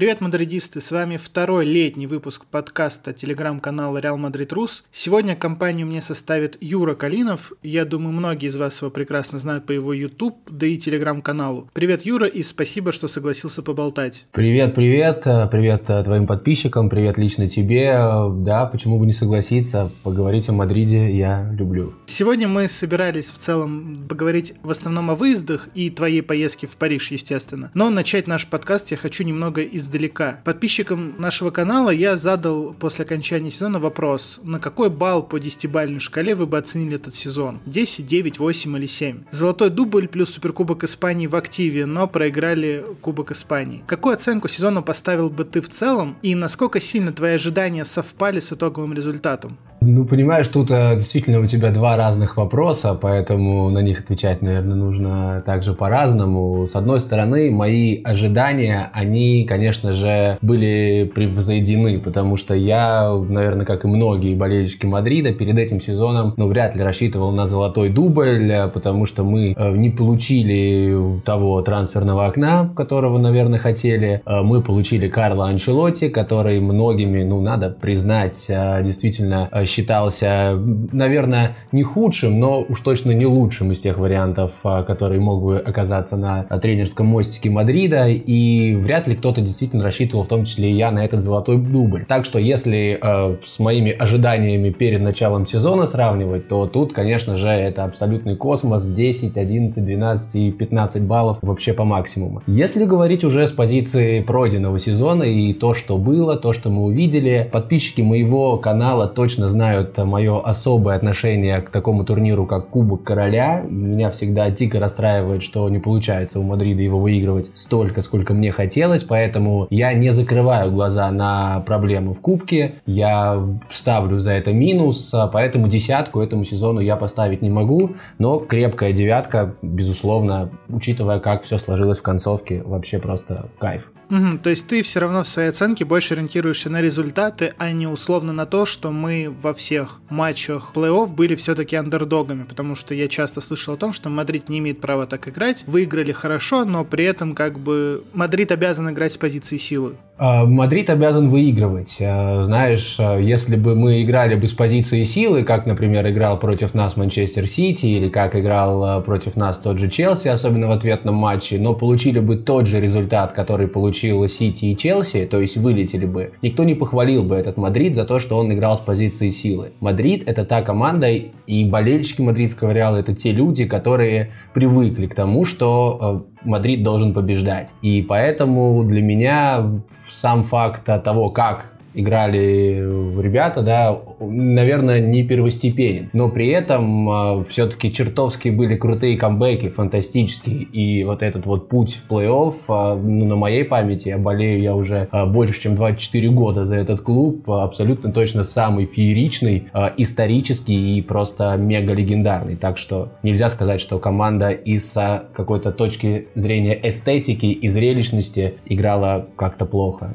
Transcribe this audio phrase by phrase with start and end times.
[0.00, 0.80] Привет, мадридисты!
[0.80, 4.82] С вами второй летний выпуск подкаста телеграм-канала Реал Мадрид Рус.
[4.90, 7.52] Сегодня компанию мне составит Юра Калинов.
[7.62, 11.68] Я думаю, многие из вас его прекрасно знают по его YouTube, да и телеграм-каналу.
[11.74, 14.24] Привет, Юра, и спасибо, что согласился поболтать.
[14.32, 17.92] Привет, привет, привет твоим подписчикам, привет лично тебе.
[18.38, 21.92] Да, почему бы не согласиться, поговорить о Мадриде я люблю.
[22.06, 27.10] Сегодня мы собирались в целом поговорить в основном о выездах и твоей поездке в Париж,
[27.10, 27.70] естественно.
[27.74, 30.40] Но начать наш подкаст я хочу немного из издалека.
[30.44, 36.34] Подписчикам нашего канала я задал после окончания сезона вопрос, на какой балл по 10-бальной шкале
[36.34, 37.60] вы бы оценили этот сезон?
[37.66, 39.24] 10, 9, 8 или 7?
[39.30, 43.82] Золотой дубль плюс Суперкубок Испании в активе, но проиграли Кубок Испании.
[43.86, 48.52] Какую оценку сезона поставил бы ты в целом и насколько сильно твои ожидания совпали с
[48.52, 49.58] итоговым результатом?
[49.82, 54.76] Ну, понимаешь, тут э, действительно у тебя два разных вопроса, поэтому на них отвечать, наверное,
[54.76, 56.66] нужно также по-разному.
[56.66, 63.84] С одной стороны, мои ожидания, они, конечно же, были превзойдены, потому что я, наверное, как
[63.84, 68.68] и многие болельщики Мадрида, перед этим сезоном, ну, вряд ли рассчитывал на золотой дубль, э,
[68.68, 74.22] потому что мы э, не получили того трансферного окна, которого, наверное, хотели.
[74.26, 80.58] Мы получили Карла Анчелотти, который многими, ну, надо признать, действительно считался,
[80.92, 86.16] наверное, не худшим, но уж точно не лучшим из тех вариантов, которые мог бы оказаться
[86.16, 90.90] на тренерском мостике Мадрида, и вряд ли кто-то действительно рассчитывал, в том числе и я,
[90.90, 92.04] на этот золотой дубль.
[92.06, 97.48] Так что если э, с моими ожиданиями перед началом сезона сравнивать, то тут, конечно же,
[97.48, 102.42] это абсолютный космос, 10, 11, 12 и 15 баллов вообще по максимуму.
[102.46, 107.48] Если говорить уже с позиции пройденного сезона и то, что было, то, что мы увидели,
[107.50, 113.62] подписчики моего канала точно знают мое особое отношение к такому турниру, как Кубок Короля.
[113.68, 119.02] Меня всегда дико расстраивает, что не получается у Мадрида его выигрывать столько, сколько мне хотелось,
[119.02, 125.68] поэтому я не закрываю глаза на проблемы в Кубке, я ставлю за это минус, поэтому
[125.68, 131.98] десятку этому сезону я поставить не могу, но крепкая девятка, безусловно, учитывая, как все сложилось
[131.98, 133.90] в концовке, вообще просто кайф.
[134.10, 137.86] Угу, то есть ты все равно в своей оценке больше ориентируешься на результаты, а не
[137.86, 143.06] условно на то, что мы во всех матчах плей-офф были все-таки андердогами, потому что я
[143.06, 147.04] часто слышал о том, что Мадрид не имеет права так играть, выиграли хорошо, но при
[147.04, 149.96] этом как бы Мадрид обязан играть с позиции силы.
[150.22, 151.96] А, Мадрид обязан выигрывать.
[152.02, 156.74] А, знаешь, а, если бы мы играли бы с позиции силы, как, например, играл против
[156.74, 161.56] нас Манчестер Сити или как играл против нас тот же Челси, особенно в ответном матче,
[161.58, 166.32] но получили бы тот же результат, который получил Сити и Челси, то есть вылетели бы,
[166.42, 169.72] никто не похвалил бы этот Мадрид за то, что он играл с позиции силы.
[169.80, 171.08] Мадрид— это та команда,
[171.50, 177.70] и болельщики мадридского Реала— это те люди, которые привыкли к тому, что Мадрид должен побеждать.
[177.82, 186.10] И поэтому для меня сам факт того, как играли ребята, да, наверное, не первостепенен.
[186.12, 190.62] Но при этом э, а, все-таки чертовски были крутые камбэки, фантастические.
[190.62, 195.08] И вот этот вот путь плей-офф, э, ну, на моей памяти, я болею я уже
[195.10, 201.02] э, больше, чем 24 года за этот клуб, абсолютно точно самый фееричный, э, исторический и
[201.02, 202.56] просто мега легендарный.
[202.56, 204.96] Так что нельзя сказать, что команда из
[205.32, 210.14] какой-то точки зрения эстетики и зрелищности играла как-то плохо.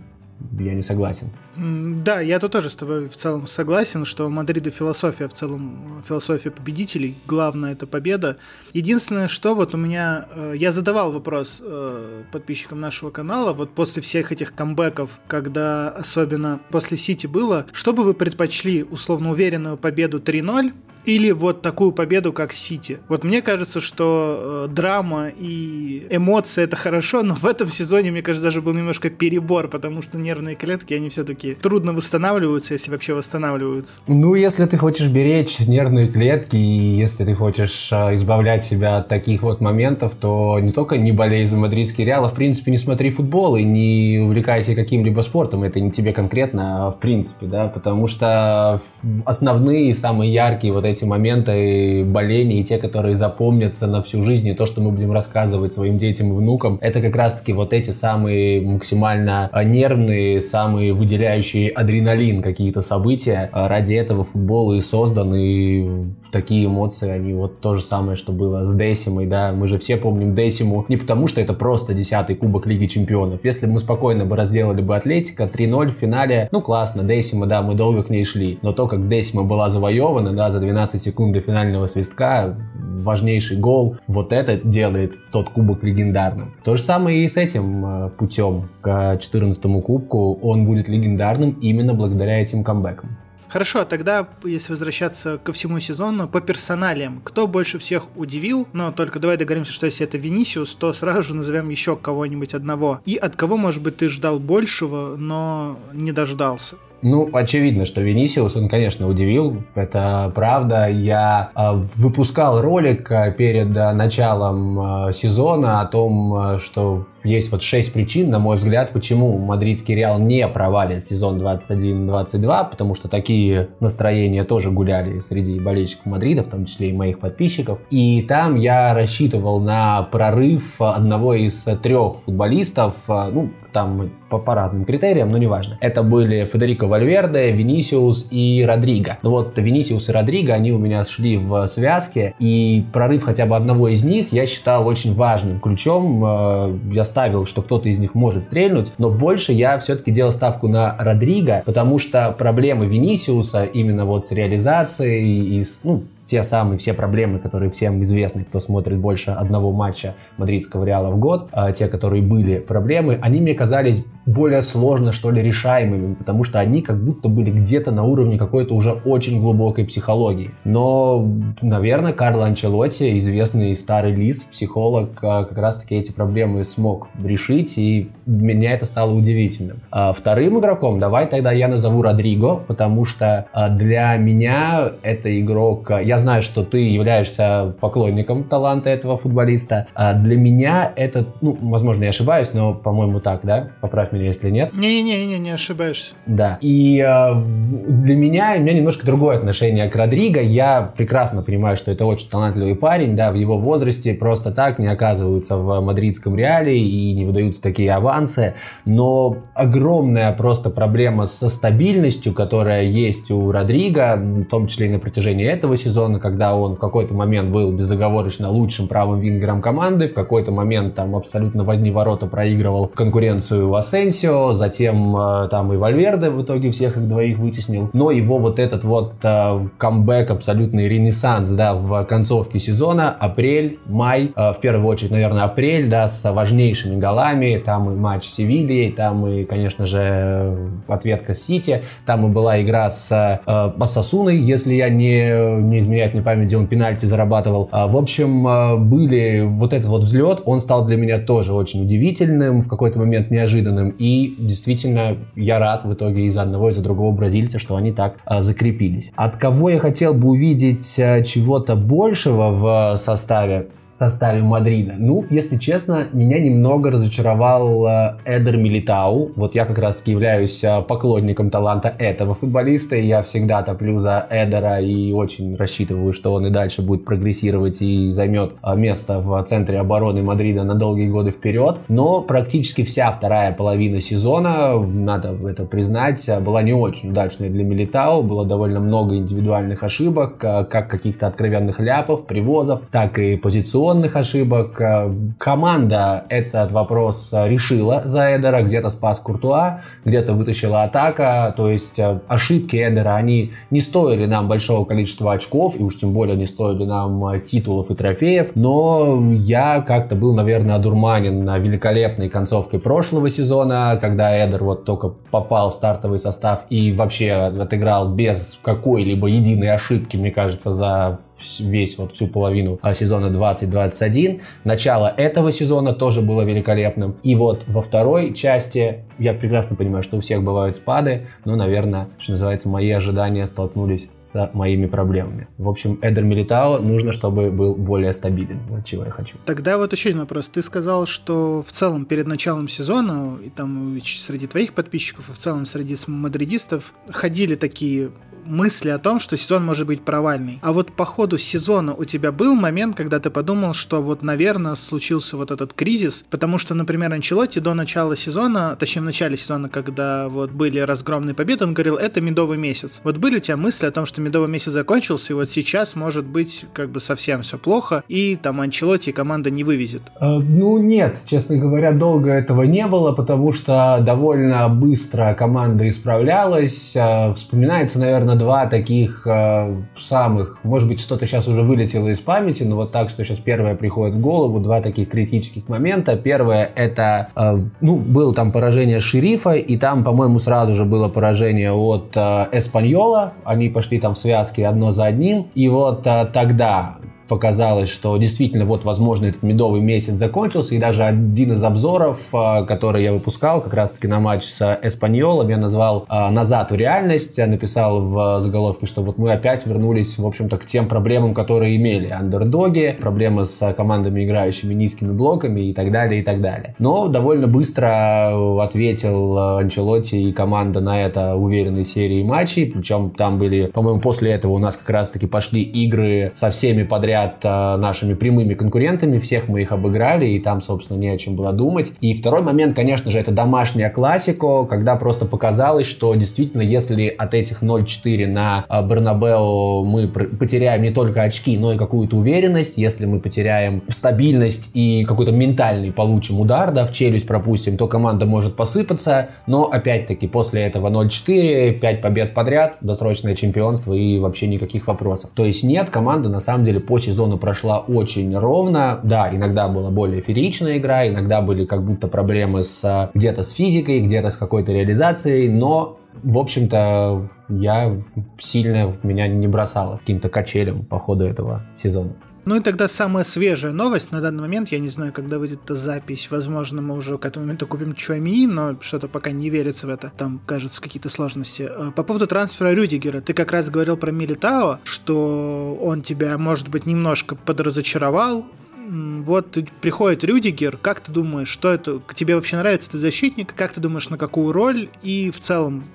[0.59, 1.29] Я не согласен.
[1.57, 6.03] Да, я тут тоже с тобой в целом согласен, что у Мадрида философия в целом,
[6.07, 8.37] философия победителей, главное это победа.
[8.73, 14.01] Единственное, что вот у меня, э, я задавал вопрос э, подписчикам нашего канала, вот после
[14.01, 20.19] всех этих камбэков, когда особенно после Сити было, что бы вы предпочли, условно уверенную победу
[20.19, 20.73] 3-0
[21.05, 22.99] или вот такую победу, как Сити.
[23.07, 28.21] Вот мне кажется, что э, драма и эмоции это хорошо, но в этом сезоне, мне
[28.21, 33.13] кажется, даже был немножко перебор, потому что нервные клетки, они все-таки трудно восстанавливаются, если вообще
[33.13, 33.99] восстанавливаются.
[34.07, 39.07] Ну, если ты хочешь беречь нервные клетки, и если ты хочешь э, избавлять себя от
[39.07, 42.77] таких вот моментов, то не только не болей за мадридский Реал, а в принципе не
[42.77, 45.63] смотри футбол и не увлекайся каким-либо спортом.
[45.63, 48.81] Это не тебе конкретно, а в принципе, да, потому что
[49.25, 54.47] основные, самые яркие вот эти эти моменты боления и те, которые запомнятся на всю жизнь,
[54.47, 57.91] и то, что мы будем рассказывать своим детям и внукам, это как раз-таки вот эти
[57.91, 63.49] самые максимально а, нервные, самые выделяющие адреналин какие-то события.
[63.51, 68.31] А ради этого футбол и создан, и такие эмоции, они вот то же самое, что
[68.31, 72.35] было с Десимой, да, мы же все помним Десиму не потому, что это просто десятый
[72.35, 73.43] кубок Лиги Чемпионов.
[73.43, 77.61] Если бы мы спокойно бы разделали бы Атлетика 3-0 в финале, ну классно, Десима, да,
[77.61, 81.01] мы долго к ней шли, но то, как Десима была завоевана, да, за 12 15
[81.01, 86.53] секунд до финального свистка, важнейший гол, вот это делает тот кубок легендарным.
[86.63, 91.93] То же самое и с этим э, путем к 14 кубку, он будет легендарным именно
[91.93, 93.17] благодаря этим камбэкам.
[93.47, 98.67] Хорошо, а тогда, если возвращаться ко всему сезону, по персоналиям, кто больше всех удивил?
[98.73, 102.99] Но только давай договоримся, что если это Винисиус, то сразу же назовем еще кого-нибудь одного.
[103.05, 106.75] И от кого, может быть, ты ждал большего, но не дождался?
[107.07, 109.61] Ну, очевидно, что Венисиус, он, конечно, удивил.
[109.75, 110.89] Это правда.
[110.89, 117.93] Я э, выпускал ролик э, перед э, началом сезона о том, что есть вот шесть
[117.93, 124.43] причин, на мой взгляд, почему мадридский Реал не провалит сезон 21-22, потому что такие настроения
[124.43, 127.77] тоже гуляли среди болельщиков Мадрида, в том числе и моих подписчиков.
[127.91, 134.85] И там я рассчитывал на прорыв одного из трех футболистов, ну, там по, по разным
[134.85, 135.77] критериям, но неважно.
[135.81, 139.17] Это были Федерико Вальверде, Винисиус и Родриго.
[139.21, 143.57] Ну вот Винисиус и Родриго, они у меня шли в связке, и прорыв хотя бы
[143.57, 146.23] одного из них я считал очень важным ключом.
[146.25, 150.69] Э, я ставил, что кто-то из них может стрельнуть, но больше я все-таки делал ставку
[150.69, 156.77] на Родриго, потому что проблемы Винисиуса именно вот с реализацией и с, ну, те самые
[156.77, 161.71] все проблемы, которые всем известны, кто смотрит больше одного матча мадридского Реала в год, а
[161.71, 166.81] те, которые были проблемы, они мне казались более сложно, что ли, решаемыми, потому что они
[166.81, 170.51] как будто были где-то на уровне какой-то уже очень глубокой психологии.
[170.63, 171.27] Но,
[171.61, 178.09] наверное, Карло Анчелотти, известный старый лис, психолог, а, как раз-таки эти проблемы смог решить, и
[178.25, 179.81] меня это стало удивительным.
[179.91, 185.91] А вторым игроком давай тогда я назову Родриго, потому что а, для меня это игрок...
[186.03, 189.87] Я знаю, что ты являешься поклонником таланта этого футболиста.
[189.95, 193.69] А для меня это, ну, возможно, я ошибаюсь, но, по-моему, так, да?
[193.81, 194.73] Поправь меня, если нет.
[194.73, 196.13] Не-не-не, не ошибаешься.
[196.25, 196.57] Да.
[196.61, 200.41] И э, для меня, у меня немножко другое отношение к Родриго.
[200.41, 204.87] Я прекрасно понимаю, что это очень талантливый парень, да, в его возрасте просто так не
[204.87, 208.55] оказываются в мадридском реале и не выдаются такие авансы.
[208.85, 214.99] Но огромная просто проблема со стабильностью, которая есть у Родриго, в том числе и на
[214.99, 220.13] протяжении этого сезона, когда он в какой-то момент был безоговорочно лучшим правым вингером команды, в
[220.13, 226.29] какой-то момент там абсолютно в одни ворота проигрывал конкуренцию Асенсио, затем э, там и Вальверде
[226.29, 227.89] в итоге всех их двоих вытеснил.
[227.93, 234.31] Но его вот этот вот э, камбэк, абсолютный ренессанс, да, в концовке сезона, апрель, май,
[234.35, 238.91] э, в первую очередь, наверное, апрель, да, с важнейшими голами, там и матч с Севильей,
[238.91, 240.55] там и, конечно же,
[240.87, 245.94] ответка с Сити, там и была игра с э, Басасуной, если я не, не изменяю
[246.13, 247.69] мне память, где он пенальти зарабатывал.
[247.71, 251.83] А, в общем, э, были вот этот вот взлет, он стал для меня тоже очень
[251.83, 257.15] удивительным, в какой-то момент неожиданным, и действительно, я рад в итоге из одного, из другого
[257.15, 259.11] бразильца, что они так а, закрепились.
[259.15, 263.67] От кого я хотел бы увидеть а, чего-то большего в составе?
[263.97, 264.95] Составе Мадрида.
[264.97, 269.31] Ну, если честно, меня немного разочаровал э, Эдер Милитау.
[269.35, 274.27] Вот я как раз являюсь э, поклонником таланта этого футболиста, и я всегда топлю за
[274.29, 279.41] Эдера и очень рассчитываю, что он и дальше будет прогрессировать и займет э, место в
[279.43, 281.79] центре обороны Мадрида на долгие годы вперед.
[281.87, 288.23] Но практически вся вторая половина сезона, надо это признать, была не очень удачной для Милитау.
[288.23, 294.81] Было довольно много индивидуальных ошибок, как каких-то откровенных ляпов, привозов, так и позиционных позиционных ошибок.
[294.81, 301.99] Э, команда этот вопрос решила за Эдера, где-то спас Куртуа, где-то вытащила атака, то есть
[301.99, 306.47] э, ошибки Эдера, они не стоили нам большого количества очков, и уж тем более не
[306.47, 313.29] стоили нам э, титулов и трофеев, но я как-то был, наверное, одурманен великолепной концовкой прошлого
[313.29, 319.71] сезона, когда Эдер вот только попал в стартовый состав и вообще отыграл без какой-либо единой
[319.71, 321.19] ошибки, мне кажется, за
[321.59, 324.41] весь вот всю половину а, сезона 2021.
[324.63, 327.17] Начало этого сезона тоже было великолепным.
[327.23, 332.09] И вот во второй части я прекрасно понимаю, что у всех бывают спады, но, наверное,
[332.19, 335.47] что называется, мои ожидания столкнулись с моими проблемами.
[335.57, 338.59] В общем, Эдер Милитао нужно, чтобы был более стабилен.
[338.69, 339.37] Вот чего я хочу.
[339.45, 340.49] Тогда вот еще один вопрос.
[340.49, 345.37] Ты сказал, что в целом перед началом сезона, и там среди твоих подписчиков, и в
[345.37, 348.09] целом среди мадридистов ходили такие
[348.45, 350.59] мысли о том, что сезон может быть провальный.
[350.61, 354.75] А вот по ходу сезона у тебя был момент, когда ты подумал, что вот, наверное,
[354.75, 359.69] случился вот этот кризис, потому что, например, Анчелотти до начала сезона, точнее, в начале сезона,
[359.69, 363.01] когда вот были разгромные победы, он говорил, это медовый месяц.
[363.03, 366.25] Вот были у тебя мысли о том, что медовый месяц закончился, и вот сейчас может
[366.25, 370.03] быть как бы совсем все плохо, и там Анчелотти команда не вывезет?
[370.19, 376.95] Э, ну, нет, честно говоря, долго этого не было, потому что довольно быстро команда исправлялась.
[376.95, 382.63] Э, вспоминается, наверное, два таких э, самых, может быть, что-то сейчас уже вылетело из памяти,
[382.63, 386.15] но вот так, что сейчас первое приходит в голову, два таких критических момента.
[386.15, 391.71] Первое это, э, ну, было там поражение шерифа, и там, по-моему, сразу же было поражение
[391.71, 393.33] от э, Эспаньола.
[393.43, 395.47] Они пошли там в связке одно за одним.
[395.55, 401.03] И вот э, тогда показалось, что действительно вот, возможно, этот медовый месяц закончился, и даже
[401.03, 406.05] один из обзоров, а, который я выпускал как раз-таки на матч с Эспаньолом, я назвал
[406.07, 410.57] а, «Назад в реальность», я написал в заголовке, что вот мы опять вернулись, в общем-то,
[410.57, 416.21] к тем проблемам, которые имели андердоги, проблемы с командами, играющими низкими блоками и так далее,
[416.21, 416.75] и так далее.
[416.79, 423.67] Но довольно быстро ответил Анчелотти и команда на это уверенной серии матчей, причем там были,
[423.67, 428.13] по-моему, после этого у нас как раз-таки пошли игры со всеми подряд говорят, э, нашими
[428.13, 431.91] прямыми конкурентами, всех мы их обыграли, и там, собственно, не о чем было думать.
[432.01, 437.33] И второй момент, конечно же, это домашняя классика, когда просто показалось, что действительно, если от
[437.33, 443.05] этих 0-4 на э, Бернабео мы потеряем не только очки, но и какую-то уверенность, если
[443.05, 448.55] мы потеряем стабильность и какой-то ментальный получим удар, да, в челюсть пропустим, то команда может
[448.55, 455.31] посыпаться, но опять-таки после этого 0-4, 5 побед подряд, досрочное чемпионство и вообще никаких вопросов.
[455.33, 458.99] То есть нет, команда на самом деле по сезона прошла очень ровно.
[459.03, 463.51] Да, иногда была более фееричная игра, иногда были как будто проблемы с а, где-то с
[463.51, 467.97] физикой, где-то с какой-то реализацией, но в общем-то, я
[468.39, 472.13] сильно меня не бросало каким-то качелем по ходу этого сезона.
[472.45, 474.11] Ну и тогда самая свежая новость.
[474.11, 477.45] На данный момент, я не знаю, когда выйдет эта запись, возможно, мы уже к этому
[477.45, 481.67] моменту купим Чуамии, но что-то пока не верится в это, там, кажется, какие-то сложности.
[481.69, 486.69] Э, по поводу трансфера Рюдигера, ты как раз говорил про Милитао, что он тебя, может
[486.69, 488.45] быть, немножко подразочаровал,
[488.87, 493.81] вот приходит Рюдигер, как ты думаешь, что это, тебе вообще нравится этот защитник, как ты
[493.81, 495.85] думаешь, на какую роль, и в целом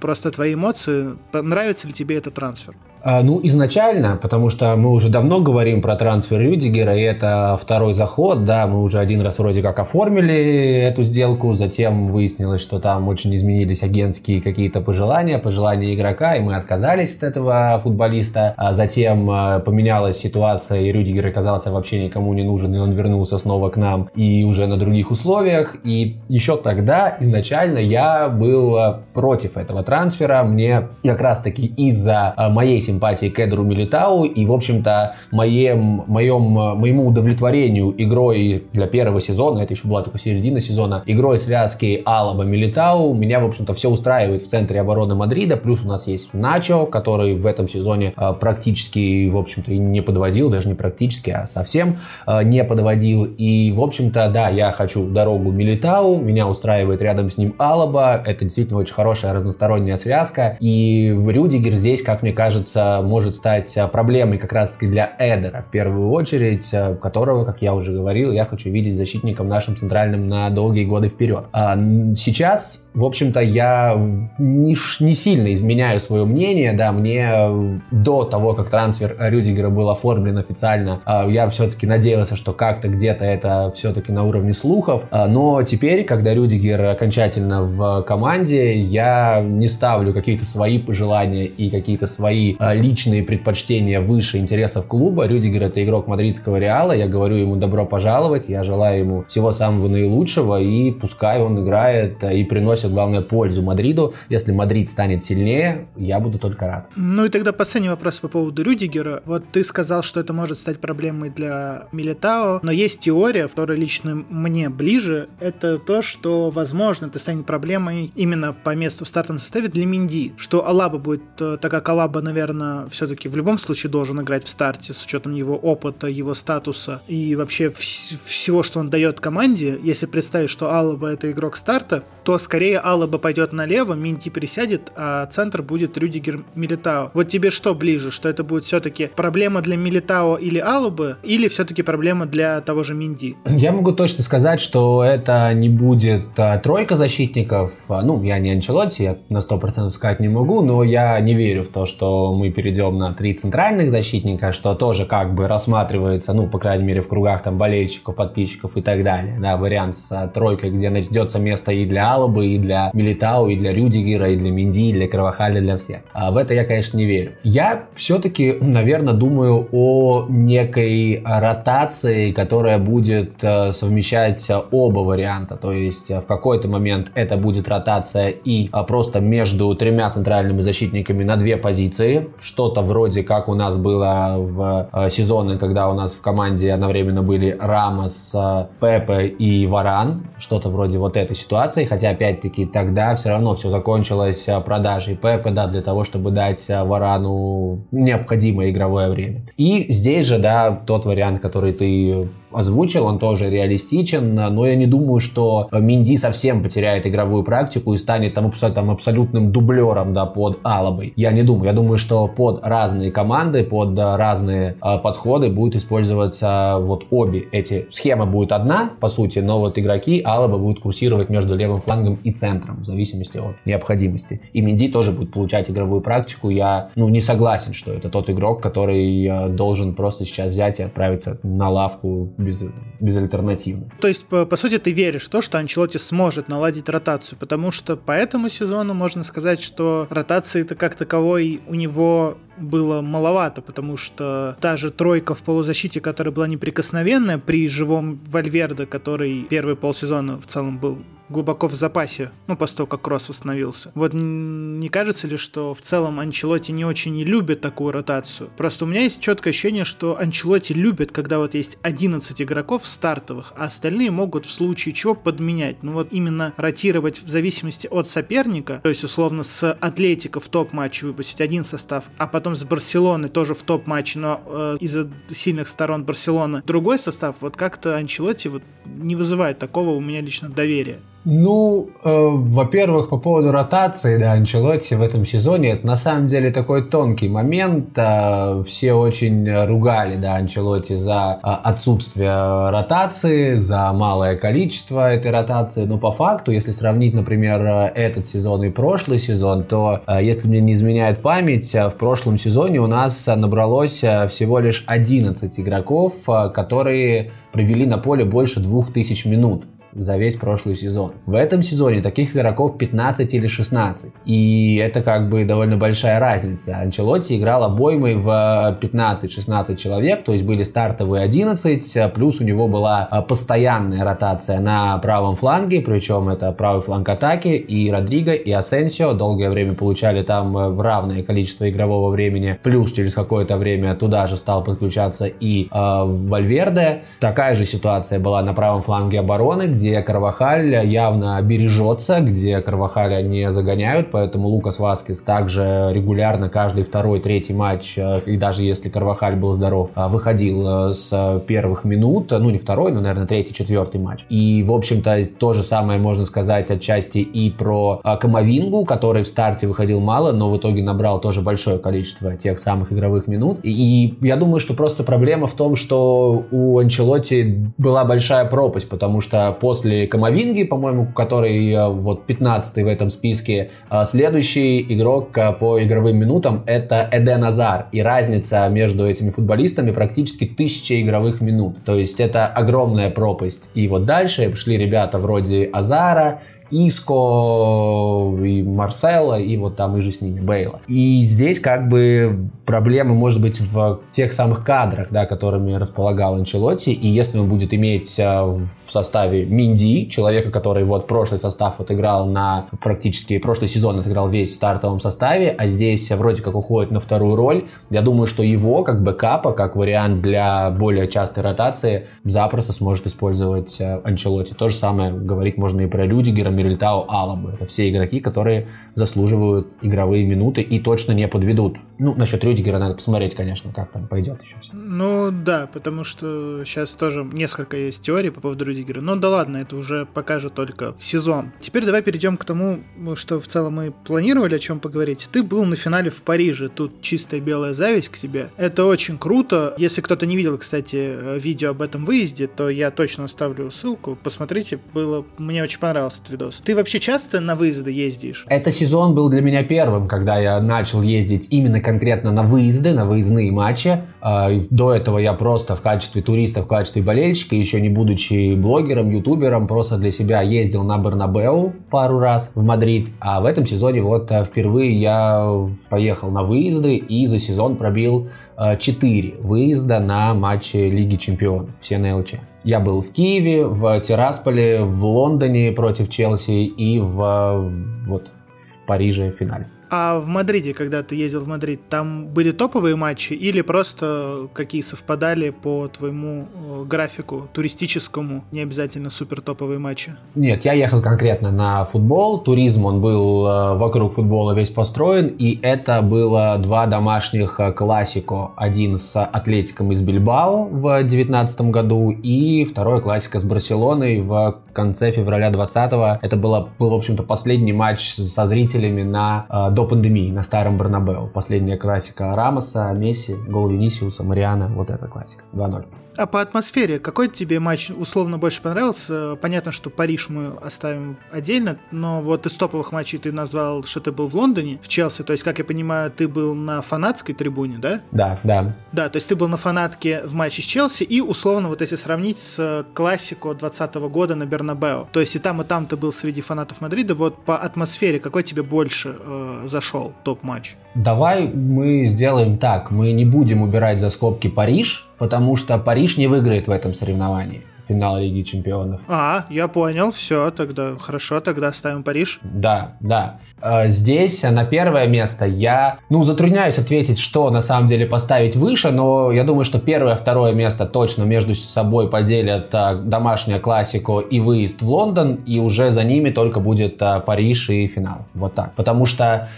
[0.00, 2.74] просто твои эмоции, нравится ли тебе этот трансфер?
[3.08, 7.94] А, ну, изначально, потому что мы уже давно говорим про трансфер Рюдигера, и это второй
[7.94, 10.34] заход, да, мы уже один раз вроде как оформили
[10.82, 16.56] эту сделку, затем выяснилось, что там очень изменились агентские какие-то пожелания, пожелания игрока, и мы
[16.56, 18.54] отказались от этого футболиста.
[18.56, 23.38] А затем а, поменялась ситуация, и Рюдигер оказался вообще никому не нужен, и он вернулся
[23.38, 25.76] снова к нам, и уже на других условиях.
[25.84, 28.76] И еще тогда, изначально, я был
[29.14, 30.42] против этого трансфера.
[30.42, 36.42] Мне как раз-таки из-за моей симпатии симпатии к Эдру Милитау и, в общем-то, моем, моем,
[36.42, 42.44] моему удовлетворению игрой для первого сезона, это еще была только середина сезона, игрой связки Алаба
[42.44, 46.86] Милитау, меня, в общем-то, все устраивает в центре обороны Мадрида, плюс у нас есть Начо,
[46.86, 51.46] который в этом сезоне э, практически, в общем-то, и не подводил, даже не практически, а
[51.46, 57.30] совсем э, не подводил, и, в общем-то, да, я хочу дорогу Милитау, меня устраивает рядом
[57.30, 62.85] с ним Алаба, это действительно очень хорошая разносторонняя связка, и Рюдигер здесь, как мне кажется,
[63.02, 67.74] может стать а, проблемой как раз-таки для Эдера в первую очередь, а, которого, как я
[67.74, 71.44] уже говорил, я хочу видеть защитником нашим центральным на долгие годы вперед.
[71.52, 71.76] А
[72.16, 73.94] сейчас, в общем-то, я
[74.38, 79.90] не, не сильно изменяю свое мнение, да, мне э, до того, как трансфер Рюдигера был
[79.90, 86.04] оформлен официально, я все-таки надеялся, что как-то где-то это все-таки на уровне слухов, но теперь,
[86.04, 93.22] когда Рюдигер окончательно в команде, я не ставлю какие-то свои пожелания и какие-то свои личные
[93.22, 95.26] предпочтения выше интересов клуба.
[95.26, 96.92] Рюдигер это игрок мадридского Реала.
[96.92, 98.48] Я говорю ему добро пожаловать.
[98.48, 100.60] Я желаю ему всего самого наилучшего.
[100.60, 104.14] И пускай он играет и приносит, главное, пользу Мадриду.
[104.28, 106.88] Если Мадрид станет сильнее, я буду только рад.
[106.96, 109.22] Ну и тогда последний вопрос по поводу Рюдигера.
[109.24, 114.14] Вот ты сказал, что это может стать проблемой для Милитао, но есть теория, которая лично
[114.28, 115.28] мне ближе.
[115.40, 120.32] Это то, что, возможно, это станет проблемой именно по месту в стартовом составе для Минди.
[120.36, 124.44] Что Алаба будет, э, так как Алаба, наверное, наверное, все-таки в любом случае должен играть
[124.44, 129.20] в старте с учетом его опыта, его статуса и вообще вс- всего, что он дает
[129.20, 129.78] команде.
[129.82, 135.26] Если представить, что Алаба это игрок старта, то скорее Алаба пойдет налево, Минти присядет, а
[135.26, 137.12] центр будет Рюдигер Милитао.
[137.14, 141.82] Вот тебе что ближе, что это будет все-таки проблема для Милитао или Алабы, или все-таки
[141.82, 143.36] проблема для того же Минди?
[143.46, 147.70] Я могу точно сказать, что это не будет а, тройка защитников.
[147.86, 151.62] А, ну, я не Анчелотти, я на 100% сказать не могу, но я не верю
[151.62, 156.48] в то, что мы перейдем на три центральных защитника, что тоже как бы рассматривается, ну,
[156.48, 159.38] по крайней мере, в кругах там болельщиков, подписчиков и так далее.
[159.40, 163.56] Да, вариант с а, тройкой, где найдется место и для Алабы, и для Милитау, и
[163.56, 166.00] для Рюдигера, и для Минди, и для Кровахаля, для всех.
[166.12, 167.32] А в это я, конечно, не верю.
[167.42, 175.56] Я все-таки, наверное, думаю о некой ротации, которая будет э, совмещать оба варианта.
[175.56, 180.62] То есть э, в какой-то момент это будет ротация и э, просто между тремя центральными
[180.62, 182.28] защитниками на две позиции.
[182.38, 187.56] Что-то вроде как у нас было в сезоны, когда у нас в команде одновременно были
[187.60, 188.34] Рамос,
[188.80, 190.26] Пепе и Варан.
[190.38, 191.84] Что-то вроде вот этой ситуации.
[191.84, 197.80] Хотя, опять-таки, тогда все равно все закончилось продажей Пепе, да, для того, чтобы дать Варану
[197.90, 199.42] необходимое игровое время.
[199.56, 204.86] И здесь же, да, тот вариант, который ты озвучил, он тоже реалистичен, но я не
[204.86, 210.58] думаю, что Минди совсем потеряет игровую практику и станет там, там абсолютным дублером да, под
[210.62, 211.12] Алабой.
[211.16, 211.66] Я не думаю.
[211.66, 217.86] Я думаю, что под разные команды, под разные э, подходы будет использоваться вот обе эти.
[217.90, 222.32] Схема будет одна, по сути, но вот игроки Алаба будут курсировать между левым флангом и
[222.32, 224.40] центром, в зависимости от необходимости.
[224.52, 226.50] И Минди тоже будет получать игровую практику.
[226.50, 230.82] Я ну, не согласен, что это тот игрок, который э, должен просто сейчас взять и
[230.82, 232.64] отправиться на лавку без,
[233.00, 233.90] безальтернативно.
[234.00, 237.70] То есть, по, по сути, ты веришь в то, что Анчелоти сможет наладить ротацию, потому
[237.70, 243.96] что по этому сезону можно сказать, что ротации-то как таковой у него было маловато, потому
[243.96, 250.40] что та же тройка в полузащите, которая была неприкосновенная при живом Вальверде, который первый полсезона
[250.40, 250.98] в целом был
[251.28, 253.90] глубоко в запасе, ну, после того, как Кросс установился.
[253.94, 258.50] Вот не кажется ли, что в целом Анчелоти не очень любит такую ротацию?
[258.56, 263.52] Просто у меня есть четкое ощущение, что Анчелоти любит, когда вот есть 11 игроков стартовых,
[263.56, 265.82] а остальные могут в случае чего подменять.
[265.82, 271.02] Ну вот именно ротировать в зависимости от соперника, то есть условно с Атлетика в топ-матч
[271.02, 276.04] выпустить один состав, а потом с Барселоны тоже в топ-матч, но э, из-за сильных сторон
[276.04, 281.00] Барселоны другой состав, вот как-то Анчелоти вот не вызывает такого у меня лично доверия.
[281.28, 286.52] Ну, э, во-первых, по поводу ротации, да, Анчелотти в этом сезоне, это на самом деле
[286.52, 287.88] такой тонкий момент.
[287.96, 295.84] Э, все очень ругали, да, Анчелотти за э, отсутствие ротации, за малое количество этой ротации,
[295.84, 300.60] но по факту, если сравнить, например, этот сезон и прошлый сезон, то, э, если мне
[300.60, 306.12] не изменяет память, э, в прошлом сезоне у нас набралось э, всего лишь 11 игроков,
[306.28, 309.64] э, которые провели на поле больше 2000 минут
[309.98, 311.12] за весь прошлый сезон.
[311.26, 314.12] В этом сезоне таких игроков 15 или 16.
[314.24, 316.78] И это как бы довольно большая разница.
[316.78, 323.06] Анчелотти играл обоймой в 15-16 человек, то есть были стартовые 11, плюс у него была
[323.10, 329.14] а, постоянная ротация на правом фланге, причем это правый фланг атаки, и Родриго, и Асенсио
[329.14, 334.36] долгое время получали там э, равное количество игрового времени, плюс через какое-то время туда же
[334.36, 337.02] стал подключаться и э, Вальверде.
[337.20, 343.22] Такая же ситуация была на правом фланге обороны, где где Карвахаль явно бережется, где Карвахаля
[343.22, 348.88] не загоняют, поэтому Лукас Васкис также регулярно каждый второй, третий матч, э, и даже если
[348.88, 353.54] Карвахаль был здоров, э, выходил э, с первых минут, ну не второй, но, наверное, третий,
[353.54, 354.24] четвертый матч.
[354.28, 359.68] И, в общем-то, то же самое можно сказать отчасти и про Камовингу, который в старте
[359.68, 363.60] выходил мало, но в итоге набрал тоже большое количество тех самых игровых минут.
[363.62, 369.20] И я думаю, что просто проблема в том, что у Анчелоти была большая пропасть, потому
[369.20, 373.70] что после Камовинги, по-моему, который э, вот 15 в этом списке.
[373.88, 377.86] А следующий игрок э, по игровым минутам это Эден Азар.
[377.90, 381.84] И разница между этими футболистами практически тысяча игровых минут.
[381.84, 383.70] То есть это огромная пропасть.
[383.74, 390.10] И вот дальше пришли ребята вроде Азара, Иско, и Марсела, и вот там и же
[390.10, 390.80] с ними Бейла.
[390.88, 396.90] И здесь как бы проблемы может быть в тех самых кадрах, да, которыми располагал Анчелотти,
[396.90, 402.26] и если он будет иметь э, в составе Минди, человека, который вот прошлый состав отыграл
[402.26, 407.00] на практически, прошлый сезон отыграл весь в стартовом составе, а здесь вроде как уходит на
[407.00, 412.72] вторую роль, я думаю, что его как бэкапа, как вариант для более частой ротации, запросто
[412.72, 414.54] сможет использовать э, Анчелотти.
[414.54, 417.52] То же самое говорить можно и про Людигера, Мирильтау, Алабы.
[417.52, 421.76] Это все игроки, которые заслуживают игровые минуты и точно не подведут.
[421.98, 424.70] Ну, насчет Рюдигера надо посмотреть, конечно, как там пойдет еще все.
[424.74, 429.00] Ну, да, потому что сейчас тоже несколько есть теорий по поводу Рюдигера.
[429.00, 431.52] Но да ладно, это уже покажет только сезон.
[431.60, 432.80] Теперь давай перейдем к тому,
[433.14, 435.28] что в целом мы планировали о чем поговорить.
[435.32, 438.50] Ты был на финале в Париже, тут чистая белая зависть к тебе.
[438.56, 439.74] Это очень круто.
[439.78, 444.18] Если кто-то не видел, кстати, видео об этом выезде, то я точно оставлю ссылку.
[444.22, 445.24] Посмотрите, было...
[445.38, 446.62] Мне очень понравился этот видос.
[446.64, 448.44] Ты вообще часто на выезды ездишь?
[448.48, 453.04] Это сезон был для меня первым, когда я начал ездить именно конкретно на выезды, на
[453.04, 454.00] выездные матчи.
[454.20, 459.08] А, до этого я просто в качестве туриста, в качестве болельщика, еще не будучи блогером,
[459.10, 463.10] ютубером, просто для себя ездил на Бернабеу пару раз в Мадрид.
[463.20, 465.48] А в этом сезоне вот э, впервые я
[465.88, 468.30] поехал на выезды и за сезон пробил
[468.78, 472.34] 4 э, выезда на матчи Лиги Чемпионов, все на ЛЧ.
[472.64, 477.70] Я был в Киеве, в Тирасполе, в Лондоне против Челси и в,
[478.08, 479.68] вот, в Париже в финале.
[479.88, 484.82] А в Мадриде, когда ты ездил в Мадрид, там были топовые матчи или просто какие
[484.82, 490.16] совпадали по твоему э, графику туристическому, не обязательно супер топовые матчи?
[490.34, 492.40] Нет, я ехал конкретно на футбол.
[492.40, 498.52] Туризм, он был э, вокруг футбола весь построен, и это было два домашних э, классико.
[498.56, 505.12] Один с Атлетиком из Бильбао в 2019 году и второй классико с Барселоной в конце
[505.12, 506.22] февраля 2020.
[506.22, 509.46] Это было, был, в общем-то, последний матч со зрителями на
[509.76, 511.28] до пандемии на старом Барнабеу.
[511.28, 514.68] Последняя классика Рамоса, Месси, гол Винисиуса, Мариана.
[514.68, 515.44] Вот эта классика.
[515.52, 515.84] 2-0.
[516.16, 519.36] А по атмосфере, какой тебе матч условно больше понравился?
[519.36, 524.12] Понятно, что Париж мы оставим отдельно, но вот из топовых матчей ты назвал, что ты
[524.12, 525.22] был в Лондоне, в Челси.
[525.22, 528.00] То есть, как я понимаю, ты был на фанатской трибуне, да?
[528.12, 528.74] Да, да.
[528.92, 531.96] Да, то есть ты был на фанатке в матче с Челси, и условно, вот если
[531.96, 535.08] сравнить с классику 2020 года на Бернабео.
[535.12, 537.14] То есть и там, и там ты был среди фанатов Мадрида.
[537.14, 540.76] Вот по атмосфере, какой тебе больше э, зашел топ-матч?
[540.96, 542.90] Давай мы сделаем так.
[542.90, 547.62] Мы не будем убирать за скобки Париж, потому что Париж не выиграет в этом соревновании
[547.88, 549.00] финал Лиги Чемпионов.
[549.08, 552.40] А, я понял, все, тогда хорошо, тогда ставим Париж.
[552.42, 553.38] Да, да.
[553.60, 558.90] А, здесь на первое место я, ну, затрудняюсь ответить, что на самом деле поставить выше,
[558.90, 564.40] но я думаю, что первое, второе место точно между собой поделят а, домашняя классику и
[564.40, 568.26] выезд в Лондон, и уже за ними только будет а, Париж и финал.
[568.34, 568.74] Вот так.
[568.74, 569.48] Потому что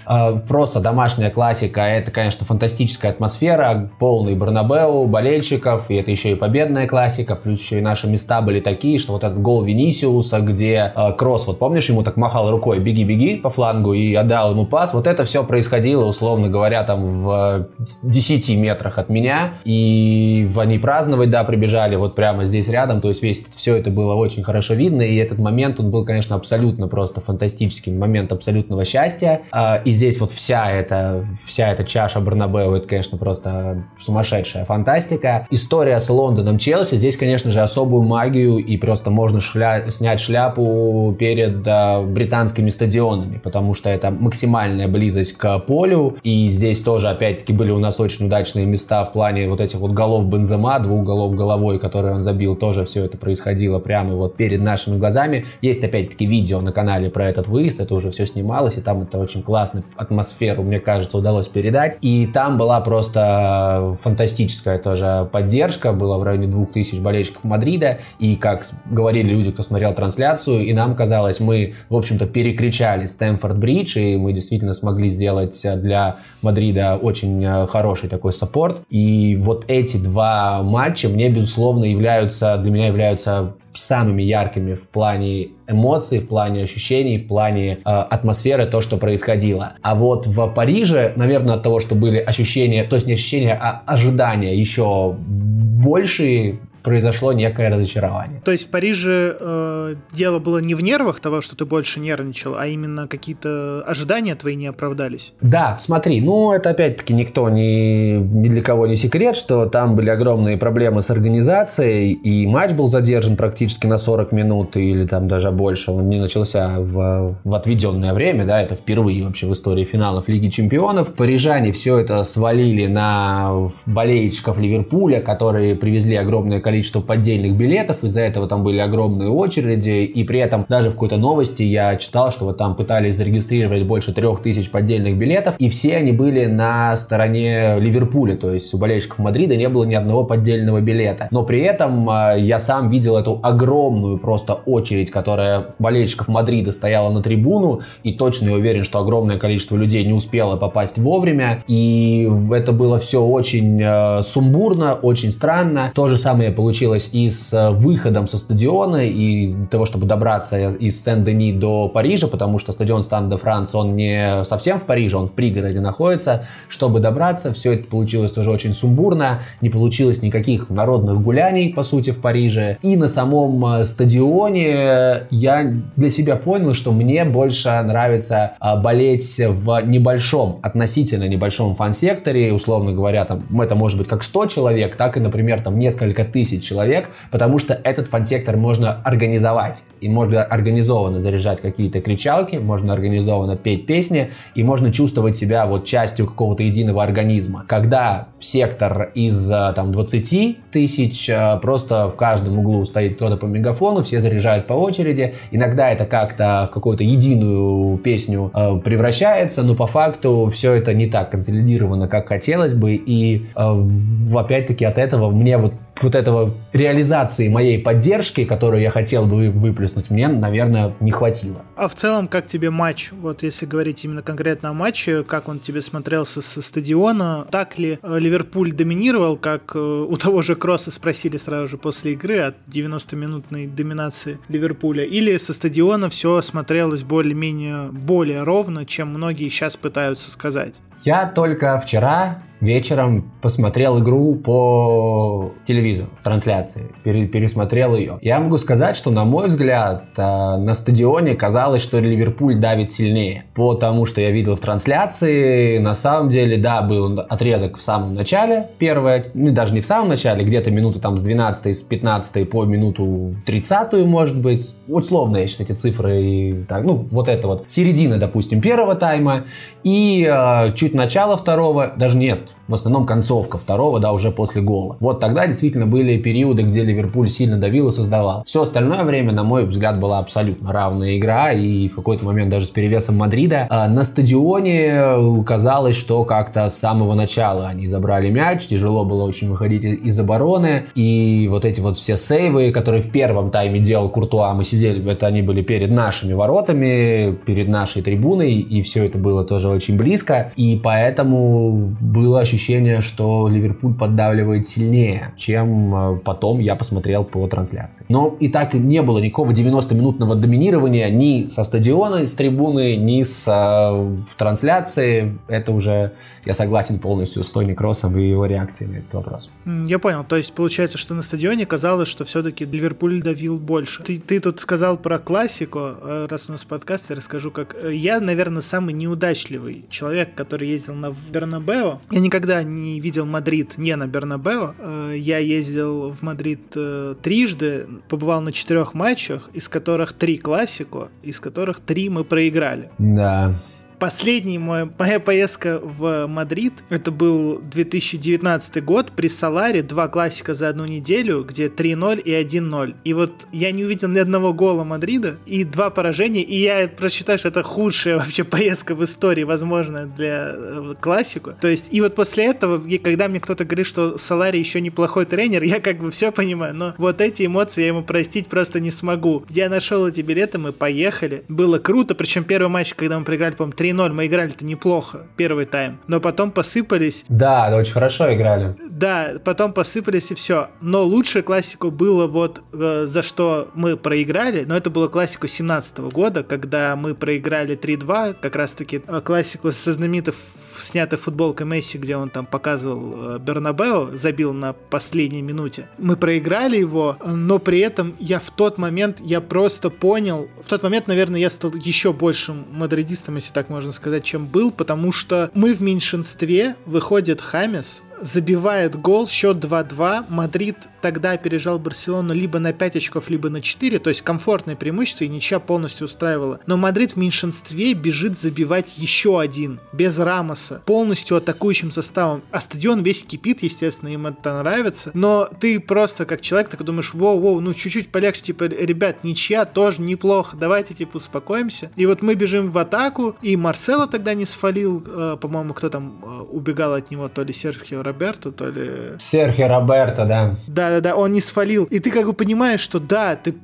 [0.46, 6.86] просто домашняя классика, это, конечно, фантастическая атмосфера, полный Барнабеу, болельщиков, и это еще и победная
[6.86, 11.12] классика, плюс еще и наша места были такие, что вот этот гол Винисиуса, где э,
[11.12, 15.06] Кросс, вот помнишь, ему так махал рукой, беги-беги по флангу и отдал ему пас, вот
[15.06, 17.68] это все происходило, условно говоря, там в
[18.02, 23.22] 10 метрах от меня, и они праздновать, да, прибежали вот прямо здесь рядом, то есть
[23.22, 27.20] весь все это было очень хорошо видно, и этот момент, он был, конечно, абсолютно просто
[27.20, 32.88] фантастический, момент абсолютного счастья, э, и здесь вот вся эта, вся эта чаша Барнабеу, это,
[32.88, 35.46] конечно, просто сумасшедшая фантастика.
[35.50, 39.90] История с Лондоном Челси, здесь, конечно же, особую магию, и просто можно шля...
[39.90, 46.80] снять шляпу перед а, британскими стадионами, потому что это максимальная близость к полю, и здесь
[46.80, 50.78] тоже, опять-таки, были у нас очень удачные места в плане вот этих вот голов Бензема,
[50.80, 55.46] двух голов головой, которые он забил, тоже все это происходило прямо вот перед нашими глазами.
[55.60, 59.18] Есть, опять-таки, видео на канале про этот выезд, это уже все снималось, и там это
[59.18, 61.98] очень классно атмосферу, мне кажется, удалось передать.
[62.00, 68.64] И там была просто фантастическая тоже поддержка, было в районе 2000 болельщиков Мадрида, и как
[68.90, 74.16] говорили люди, кто смотрел трансляцию, и нам казалось, мы, в общем-то, перекричали Стэнфорд Бридж, и
[74.16, 78.78] мы действительно смогли сделать для Мадрида очень э, хороший такой саппорт.
[78.88, 85.48] И вот эти два матча мне, безусловно, являются, для меня являются самыми яркими в плане
[85.68, 89.74] эмоций, в плане ощущений, в плане э, атмосферы, то, что происходило.
[89.82, 93.82] А вот в Париже, наверное, от того, что были ощущения, то есть не ощущения, а
[93.86, 98.40] ожидания еще большие, произошло некое разочарование.
[98.44, 102.56] То есть в Париже э, дело было не в нервах того, что ты больше нервничал,
[102.56, 105.32] а именно какие-то ожидания твои не оправдались?
[105.40, 110.10] Да, смотри, ну это опять-таки никто не, ни для кого не секрет, что там были
[110.10, 115.50] огромные проблемы с организацией, и матч был задержан практически на 40 минут или там даже
[115.50, 115.90] больше.
[115.90, 120.48] Он не начался в, в отведенное время, да, это впервые вообще в истории финалов Лиги
[120.48, 121.14] Чемпионов.
[121.14, 128.20] Парижане все это свалили на болельщиков Ливерпуля, которые привезли огромное количество количество поддельных билетов, из-за
[128.20, 132.44] этого там были огромные очереди, и при этом даже в какой-то новости я читал, что
[132.44, 137.78] вот там пытались зарегистрировать больше трех тысяч поддельных билетов, и все они были на стороне
[137.78, 141.28] Ливерпуля, то есть у болельщиков Мадрида не было ни одного поддельного билета.
[141.30, 147.10] Но при этом а, я сам видел эту огромную просто очередь, которая болельщиков Мадрида стояла
[147.10, 152.30] на трибуну, и точно я уверен, что огромное количество людей не успело попасть вовремя, и
[152.52, 155.92] это было все очень э, сумбурно, очень странно.
[155.94, 161.04] То же самое получилось и с выходом со стадиона, и для того, чтобы добраться из
[161.04, 165.28] Сен-Дени до Парижа, потому что стадион Стан де Франс, он не совсем в Париже, он
[165.28, 166.48] в пригороде находится.
[166.68, 172.10] Чтобы добраться, все это получилось тоже очень сумбурно, не получилось никаких народных гуляний, по сути,
[172.10, 172.76] в Париже.
[172.82, 179.38] И на самом э, стадионе я для себя понял, что мне больше нравится э, болеть
[179.38, 185.16] в небольшом, относительно небольшом фан-секторе, условно говоря, там, это может быть как 100 человек, так
[185.16, 189.82] и, например, там несколько тысяч человек, потому что этот фан-сектор можно организовать.
[190.00, 195.84] И можно организованно заряжать какие-то кричалки, можно организованно петь песни, и можно чувствовать себя вот
[195.84, 197.64] частью какого-то единого организма.
[197.66, 203.46] Когда сектор из э, там 20 тысяч, э, просто в каждом углу стоит кто-то по
[203.46, 205.34] мегафону, все заряжают по очереди.
[205.50, 211.06] Иногда это как-то в какую-то единую песню э, превращается, но по факту все это не
[211.06, 212.94] так консолидировано, как хотелось бы.
[212.94, 219.50] И опять-таки от этого мне вот вот этого реализации моей поддержки, которую я хотел бы
[219.50, 221.62] выплеснуть, мне, наверное, не хватило.
[221.76, 223.10] А в целом, как тебе матч?
[223.12, 227.46] Вот если говорить именно конкретно о матче, как он тебе смотрелся со стадиона?
[227.50, 232.12] Так ли э, Ливерпуль доминировал, как э, у того же Кросса спросили сразу же после
[232.12, 235.04] игры от 90-минутной доминации Ливерпуля?
[235.04, 240.74] Или со стадиона все смотрелось более-менее более ровно, чем многие сейчас пытаются сказать?
[241.04, 248.18] Я только вчера вечером посмотрел игру по телевизору, трансляции, пересмотрел ее.
[248.22, 253.44] Я могу сказать, что, на мой взгляд, э, на стадионе казалось, что Ливерпуль давит сильнее.
[253.54, 258.70] Потому что я видел в трансляции, на самом деле, да, был отрезок в самом начале,
[258.78, 262.64] первое, ну, даже не в самом начале, где-то минуты там с 12 с 15 по
[262.64, 264.76] минуту 30 может быть.
[264.88, 269.44] Условно я сейчас эти цифры, так, ну, вот это вот, середина, допустим, первого тайма,
[269.82, 274.96] и э, чуть начало второго, даже нет, в основном концовка второго, да, уже после гола.
[275.00, 278.42] Вот тогда действительно были периоды, где Ливерпуль сильно давил и создавал.
[278.46, 282.66] Все остальное время, на мой взгляд, была абсолютно равная игра, и в какой-то момент даже
[282.66, 283.66] с перевесом Мадрида.
[283.70, 289.48] А на стадионе казалось, что как-то с самого начала они забрали мяч, тяжело было очень
[289.48, 294.54] выходить из обороны, и вот эти вот все сейвы, которые в первом тайме делал Куртуа,
[294.54, 299.44] мы сидели, это они были перед нашими воротами, перед нашей трибуной, и все это было
[299.44, 306.76] тоже очень близко, и поэтому было ощущение, что Ливерпуль поддавливает сильнее, чем э, потом я
[306.76, 308.04] посмотрел по трансляции.
[308.08, 313.46] Но и так не было никакого 90-минутного доминирования ни со стадиона, с трибуны, ни с,
[313.46, 315.38] э, в трансляции.
[315.48, 316.12] Это уже
[316.44, 319.50] я согласен полностью с Тони Кроссом и его реакцией на этот вопрос.
[319.66, 320.24] Я понял.
[320.24, 324.02] То есть получается, что на стадионе казалось, что все-таки Ливерпуль давил больше.
[324.02, 325.78] Ты, ты тут сказал про классико.
[326.00, 327.76] Э, раз у нас подкаст, я расскажу, как...
[327.90, 332.00] Я, наверное, самый неудачливый человек, который ездил на Бернабеу.
[332.10, 334.74] Я никогда не видел Мадрид не на Бернабеу.
[334.78, 341.08] Э, я ездил в Мадрид э, трижды, побывал на четырех матчах, из которых три классико,
[341.22, 342.90] из которых три мы проиграли.
[342.98, 343.54] Да.
[343.98, 350.68] Последний мой, моя поездка в Мадрид, это был 2019 год при Солари, два классико за
[350.68, 352.94] одну неделю, где 3-0 и 1-0.
[353.02, 357.07] И вот я не увидел ни одного гола Мадрида и два поражения, и я просто
[357.07, 361.54] считаю, что это худшая вообще поездка в истории, возможно, для э, классико.
[361.60, 365.62] То есть, и вот после этого, когда мне кто-то говорит, что Солари еще неплохой тренер,
[365.64, 369.44] я как бы все понимаю, но вот эти эмоции я ему простить просто не смогу.
[369.48, 371.42] Я нашел эти билеты, мы поехали.
[371.48, 376.00] Было круто, причем первый матч, когда мы проиграли, по-моему, 3-0 мы играли-то неплохо, первый тайм.
[376.06, 377.24] Но потом посыпались.
[377.28, 378.76] Да, очень хорошо играли.
[378.98, 380.70] Да, потом посыпались и все.
[380.80, 386.00] Но лучшее классико было вот э, за что мы проиграли, но это было классико 17
[386.00, 390.34] года, когда мы проиграли 3-2, как раз таки э, классико со знаменитой
[390.82, 395.88] снятой футболкой Месси, где он там показывал э, Бернабеу, забил на последней минуте.
[395.98, 400.82] Мы проиграли его, но при этом я в тот момент, я просто понял, в тот
[400.82, 405.50] момент, наверное, я стал еще большим мадридистом, если так можно сказать, чем был, потому что
[405.54, 410.26] мы в меньшинстве, выходит Хамес, забивает гол, счет 2-2.
[410.28, 415.24] Мадрид тогда опережал Барселону либо на 5 очков, либо на 4, то есть комфортное преимущество,
[415.24, 416.60] и ничья полностью устраивала.
[416.66, 422.42] Но Мадрид в меньшинстве бежит забивать еще один, без Рамоса, полностью атакующим составом.
[422.50, 425.10] А стадион весь кипит, естественно, им это нравится.
[425.14, 430.02] Но ты просто как человек так думаешь, воу-воу, ну чуть-чуть полегче, типа, ребят, ничья тоже
[430.02, 431.90] неплохо, давайте, типа, успокоимся.
[431.96, 436.22] И вот мы бежим в атаку, и Марсело тогда не сфалил, э, по-моему, кто там
[436.22, 439.18] э, убегал от него, то ли Серхио Роберто, то ли...
[439.18, 440.56] Серхио Роберто, да.
[440.66, 441.84] Да-да-да, он не свалил.
[441.84, 443.54] И ты как бы понимаешь, что да, ты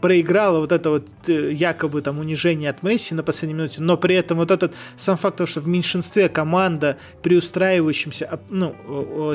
[0.00, 4.14] проиграла вот это вот э, якобы там унижение от Месси на последней минуте, но при
[4.14, 8.74] этом вот этот сам факт того, что в меньшинстве команда при устраивающемся, ну,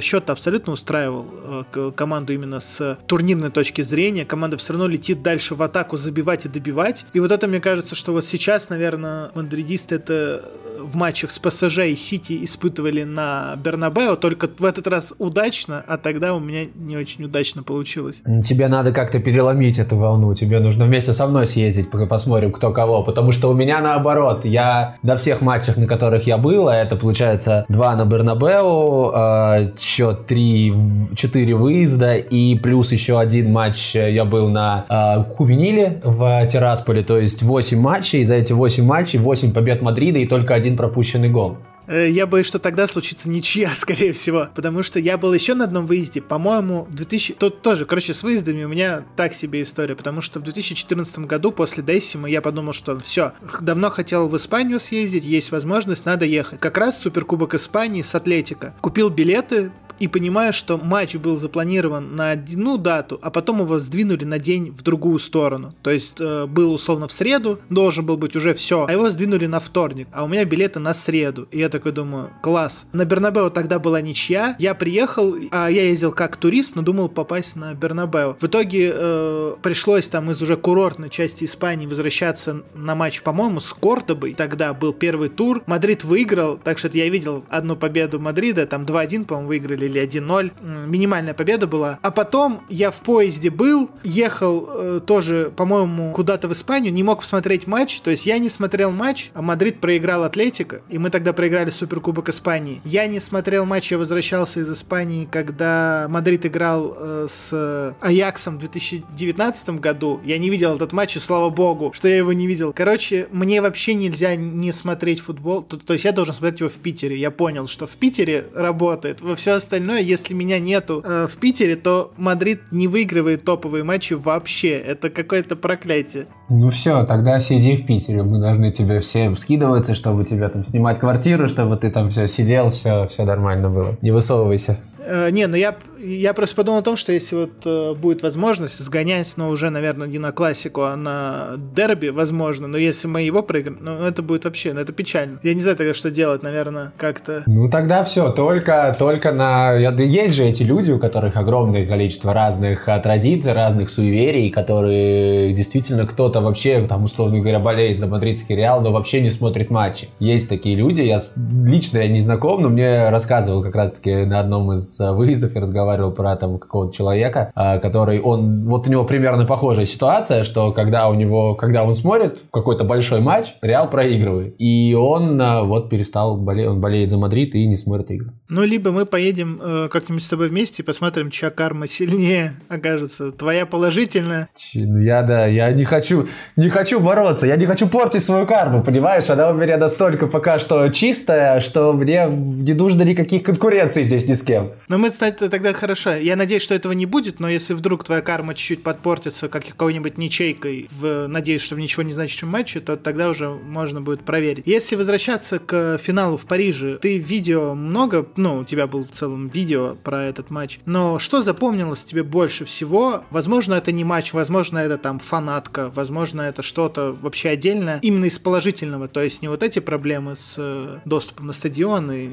[0.01, 1.25] счет абсолютно устраивал
[1.73, 6.45] э, команду именно с турнирной точки зрения, команда все равно летит дальше в атаку забивать
[6.45, 7.05] и добивать.
[7.13, 10.43] И вот это, мне кажется, что вот сейчас, наверное, мадридисты это
[10.79, 15.98] в матчах с ПСЖ и Сити испытывали на Бернабео, только в этот раз удачно, а
[15.98, 18.22] тогда у меня не очень удачно получилось.
[18.45, 23.04] Тебе надо как-то переломить эту волну, тебе нужно вместе со мной съездить, посмотрим, кто кого,
[23.04, 26.95] потому что у меня наоборот, я на всех матчах, на которых я был, а это
[26.95, 30.74] получается два на Бернабеу, э, счет 3,
[31.15, 37.17] 4 выезда и плюс еще один матч я был на э, Хувениле в Террасполе, то
[37.17, 41.30] есть 8 матчей, и за эти 8 матчей 8 побед Мадрида и только один пропущенный
[41.30, 41.58] гол.
[41.89, 44.47] Э, я боюсь, что тогда случится ничья, скорее всего.
[44.54, 47.34] Потому что я был еще на одном выезде, по-моему, в 2000...
[47.34, 49.95] Тут тоже, короче, с выездами у меня так себе история.
[49.95, 54.80] Потому что в 2014 году после Дессима я подумал, что все, давно хотел в Испанию
[54.80, 56.60] съездить, есть возможность, надо ехать.
[56.60, 58.76] Как раз Суперкубок Испании с Атлетико.
[58.82, 64.26] Купил билеты, и понимаю, что матч был запланирован на одну дату, а потом его сдвинули
[64.26, 65.74] на день в другую сторону.
[65.82, 69.46] То есть э, был условно в среду, должен был быть уже все, а его сдвинули
[69.46, 71.48] на вторник, а у меня билеты на среду.
[71.52, 72.86] И я такой думаю, класс.
[72.94, 77.56] На Бернабеу тогда была ничья, я приехал, а я ездил как турист, но думал попасть
[77.56, 78.38] на Бернабеу.
[78.40, 83.74] В итоге э, пришлось там из уже курортной части Испании возвращаться на матч, по-моему, с
[83.74, 84.34] Кордобой.
[84.34, 85.62] Тогда был первый тур.
[85.66, 90.88] Мадрид выиграл, так что я видел одну победу Мадрида, там 2-1, по-моему, выиграли или 1-0.
[90.88, 91.99] Минимальная победа была.
[92.02, 97.21] А потом я в поезде был, ехал э, тоже, по-моему, куда-то в Испанию, не мог
[97.21, 97.99] посмотреть матч.
[98.02, 102.30] То есть я не смотрел матч, а Мадрид проиграл Атлетико, и мы тогда проиграли Суперкубок
[102.30, 102.82] Испании.
[102.84, 108.60] Я не смотрел матч, я возвращался из Испании, когда Мадрид играл э, с Аяксом в
[108.60, 110.19] 2019 году.
[110.23, 112.73] Я не видел этот матч, и слава богу, что я его не видел.
[112.73, 115.63] Короче, мне вообще нельзя не смотреть футбол.
[115.63, 117.15] То, то есть я должен смотреть его в Питере.
[117.17, 119.21] Я понял, что в Питере работает.
[119.21, 123.84] Во все остальное остальное, если меня нету э, в Питере, то Мадрид не выигрывает топовые
[123.84, 124.72] матчи вообще.
[124.72, 126.28] Это какое-то проклятие.
[126.50, 128.24] Ну все, тогда сиди в Питере.
[128.24, 132.72] Мы должны тебе всем скидываться, чтобы тебе там снимать квартиру, чтобы ты там все сидел,
[132.72, 133.96] все, все нормально было.
[134.02, 134.78] Не высовывайся.
[135.00, 138.80] Э, не, ну я, я просто подумал о том, что если вот э, будет возможность
[138.80, 143.44] сгонять, но уже, наверное, не на классику, а на дерби, возможно, но если мы его
[143.44, 145.40] проиграем, ну это будет вообще, ну это печально.
[145.44, 147.44] Я не знаю тогда, что делать, наверное, как-то.
[147.46, 149.74] Ну тогда все, только, только на...
[149.74, 156.08] Есть же эти люди, у которых огромное количество разных а, традиций, разных суеверий, которые действительно
[156.08, 160.10] кто-то вообще, там, условно говоря, болеет за мадридский Реал, но вообще не смотрит матчи.
[160.20, 161.20] Есть такие люди, я
[161.66, 165.88] лично я не знаком, но мне рассказывал как раз-таки на одном из выездов я разговаривал
[165.97, 171.10] про там какого-то человека, а, который, он, вот у него примерно похожая ситуация, что когда
[171.10, 174.56] у него, когда он смотрит какой-то большой матч, Реал проигрывает.
[174.60, 178.32] И он а, вот перестал болеть, он болеет за Мадрид и не смотрит игры.
[178.49, 183.32] Ну, либо мы поедем э, как-нибудь с тобой вместе и посмотрим, чья карма сильнее окажется.
[183.32, 184.49] Твоя положительная?
[184.73, 189.30] Я, да, я не хочу, не хочу бороться, я не хочу портить свою карму, понимаешь?
[189.30, 194.34] Она у меня настолько пока что чистая, что мне не нужно никаких конкуренций здесь ни
[194.34, 194.71] с кем.
[194.88, 196.15] Ну, мы, кстати, тогда хорошо.
[196.15, 200.18] Я надеюсь, что этого не будет, но если вдруг твоя карма чуть-чуть подпортится как какой-нибудь
[200.18, 204.63] ничейкой, в, надеюсь, что в ничего не значащем матче, то тогда уже можно будет проверить.
[204.68, 209.48] Если возвращаться к финалу в Париже, ты видео много, ну, у тебя был в целом
[209.48, 213.24] видео про этот матч, но что запомнилось тебе больше всего?
[213.30, 218.38] Возможно, это не матч, возможно, это там фанатка, возможно, это что-то вообще отдельное, именно из
[218.39, 222.30] положительного, то есть не вот эти проблемы с э, доступом на стадион и